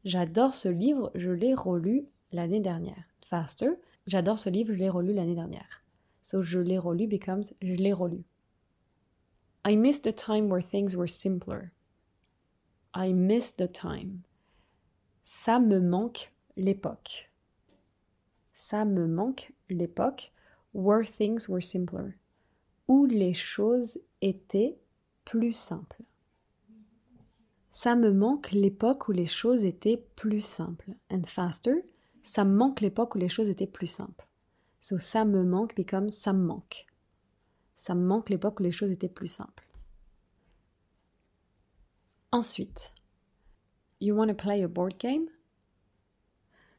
J'adore 0.06 0.56
ce 0.56 0.70
livre, 0.70 1.12
je 1.16 1.32
l'ai 1.32 1.54
relu 1.54 2.06
l'année 2.32 2.60
dernière. 2.60 3.04
Faster, 3.26 3.72
j'adore 4.08 4.40
ce 4.40 4.50
livre, 4.50 4.74
je 4.74 4.78
l'ai 4.78 4.90
relu 4.90 5.14
l'année 5.14 5.36
dernière. 5.36 5.84
So 6.22 6.42
je 6.42 6.60
l'ai 6.60 6.78
relu 6.78 7.08
becomes 7.08 7.44
je 7.62 7.74
l'ai 7.74 7.94
relu. 7.94 8.24
I 9.66 9.76
miss 9.76 10.02
the 10.02 10.14
time 10.14 10.50
where 10.50 10.62
things 10.62 10.96
were 10.96 11.10
simpler. 11.10 11.72
I 12.94 13.14
miss 13.14 13.52
the 13.56 13.72
time. 13.72 14.24
Ça 15.26 15.60
me 15.60 15.80
manque 15.80 16.34
l'époque. 16.56 17.32
Ça 18.54 18.86
me 18.86 19.08
manque 19.08 19.52
l'époque 19.70 20.32
where 20.74 21.04
things 21.04 21.48
were 21.48 21.62
simpler 21.62 22.19
où 22.90 23.06
les 23.06 23.36
choses 23.36 24.00
étaient 24.22 24.78
plus 25.24 25.54
simples. 25.54 26.02
Ça 27.70 27.96
me 27.96 28.12
manque 28.12 28.52
l'époque 28.52 29.08
où 29.08 29.12
les 29.12 29.28
choses 29.28 29.64
étaient 29.64 30.04
plus 30.16 30.42
simples. 30.42 30.92
And 31.12 31.22
faster, 31.28 31.86
ça 32.24 32.44
me 32.44 32.56
manque 32.56 32.82
l'époque 32.82 33.14
où 33.14 33.20
les 33.20 33.30
choses 33.30 33.48
étaient 33.48 33.68
plus 33.68 33.88
simples. 33.88 34.28
So 34.82 34.98
ça 34.98 35.24
me 35.24 35.44
manque 35.44 35.76
becomes 35.76 36.10
ça 36.10 36.34
me 36.34 36.44
manque. 36.44 36.88
Ça 37.76 37.94
me 37.94 38.04
manque 38.04 38.32
l'époque 38.32 38.60
où 38.60 38.64
les 38.64 38.72
choses 38.72 38.92
étaient 38.92 39.08
plus 39.08 39.28
simples. 39.28 39.68
Ensuite, 42.32 42.92
you 44.00 44.16
want 44.16 44.30
to 44.30 44.34
play 44.34 44.64
a 44.64 44.68
board 44.68 44.98
game? 44.98 45.30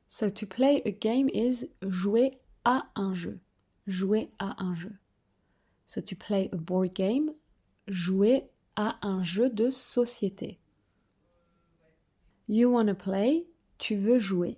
So 0.08 0.28
to 0.28 0.44
play 0.44 0.82
a 0.84 0.90
game 0.90 1.28
is 1.32 1.66
jouer 1.82 2.40
à 2.64 2.88
un 2.96 3.14
jeu. 3.14 3.38
Jouer 3.86 4.30
à 4.40 4.60
un 4.60 4.74
jeu. 4.74 4.92
So 5.90 6.00
to 6.00 6.14
play 6.14 6.48
a 6.52 6.56
board 6.56 6.94
game, 6.94 7.32
jouer 7.88 8.48
à 8.76 9.04
un 9.04 9.24
jeu 9.24 9.50
de 9.50 9.70
société. 9.70 10.60
You 12.46 12.70
want 12.70 12.86
to 12.86 12.94
play, 12.94 13.44
tu 13.78 13.96
veux 13.96 14.20
jouer. 14.20 14.56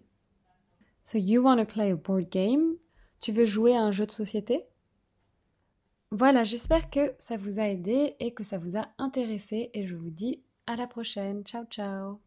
So 1.06 1.16
you 1.16 1.42
want 1.42 1.56
to 1.56 1.64
play 1.64 1.90
a 1.90 1.96
board 1.96 2.28
game, 2.28 2.76
tu 3.18 3.32
veux 3.32 3.46
jouer 3.46 3.74
à 3.74 3.80
un 3.80 3.92
jeu 3.92 4.04
de 4.04 4.10
société? 4.10 4.62
Voilà, 6.10 6.44
j'espère 6.44 6.90
que 6.90 7.14
ça 7.18 7.38
vous 7.38 7.58
a 7.58 7.66
aidé 7.66 8.14
et 8.20 8.34
que 8.34 8.44
ça 8.44 8.58
vous 8.58 8.76
a 8.76 8.88
intéressé 8.98 9.70
et 9.72 9.86
je 9.86 9.96
vous 9.96 10.10
dis 10.10 10.42
à 10.66 10.76
la 10.76 10.86
prochaine. 10.86 11.44
Ciao 11.44 11.64
ciao 11.64 12.20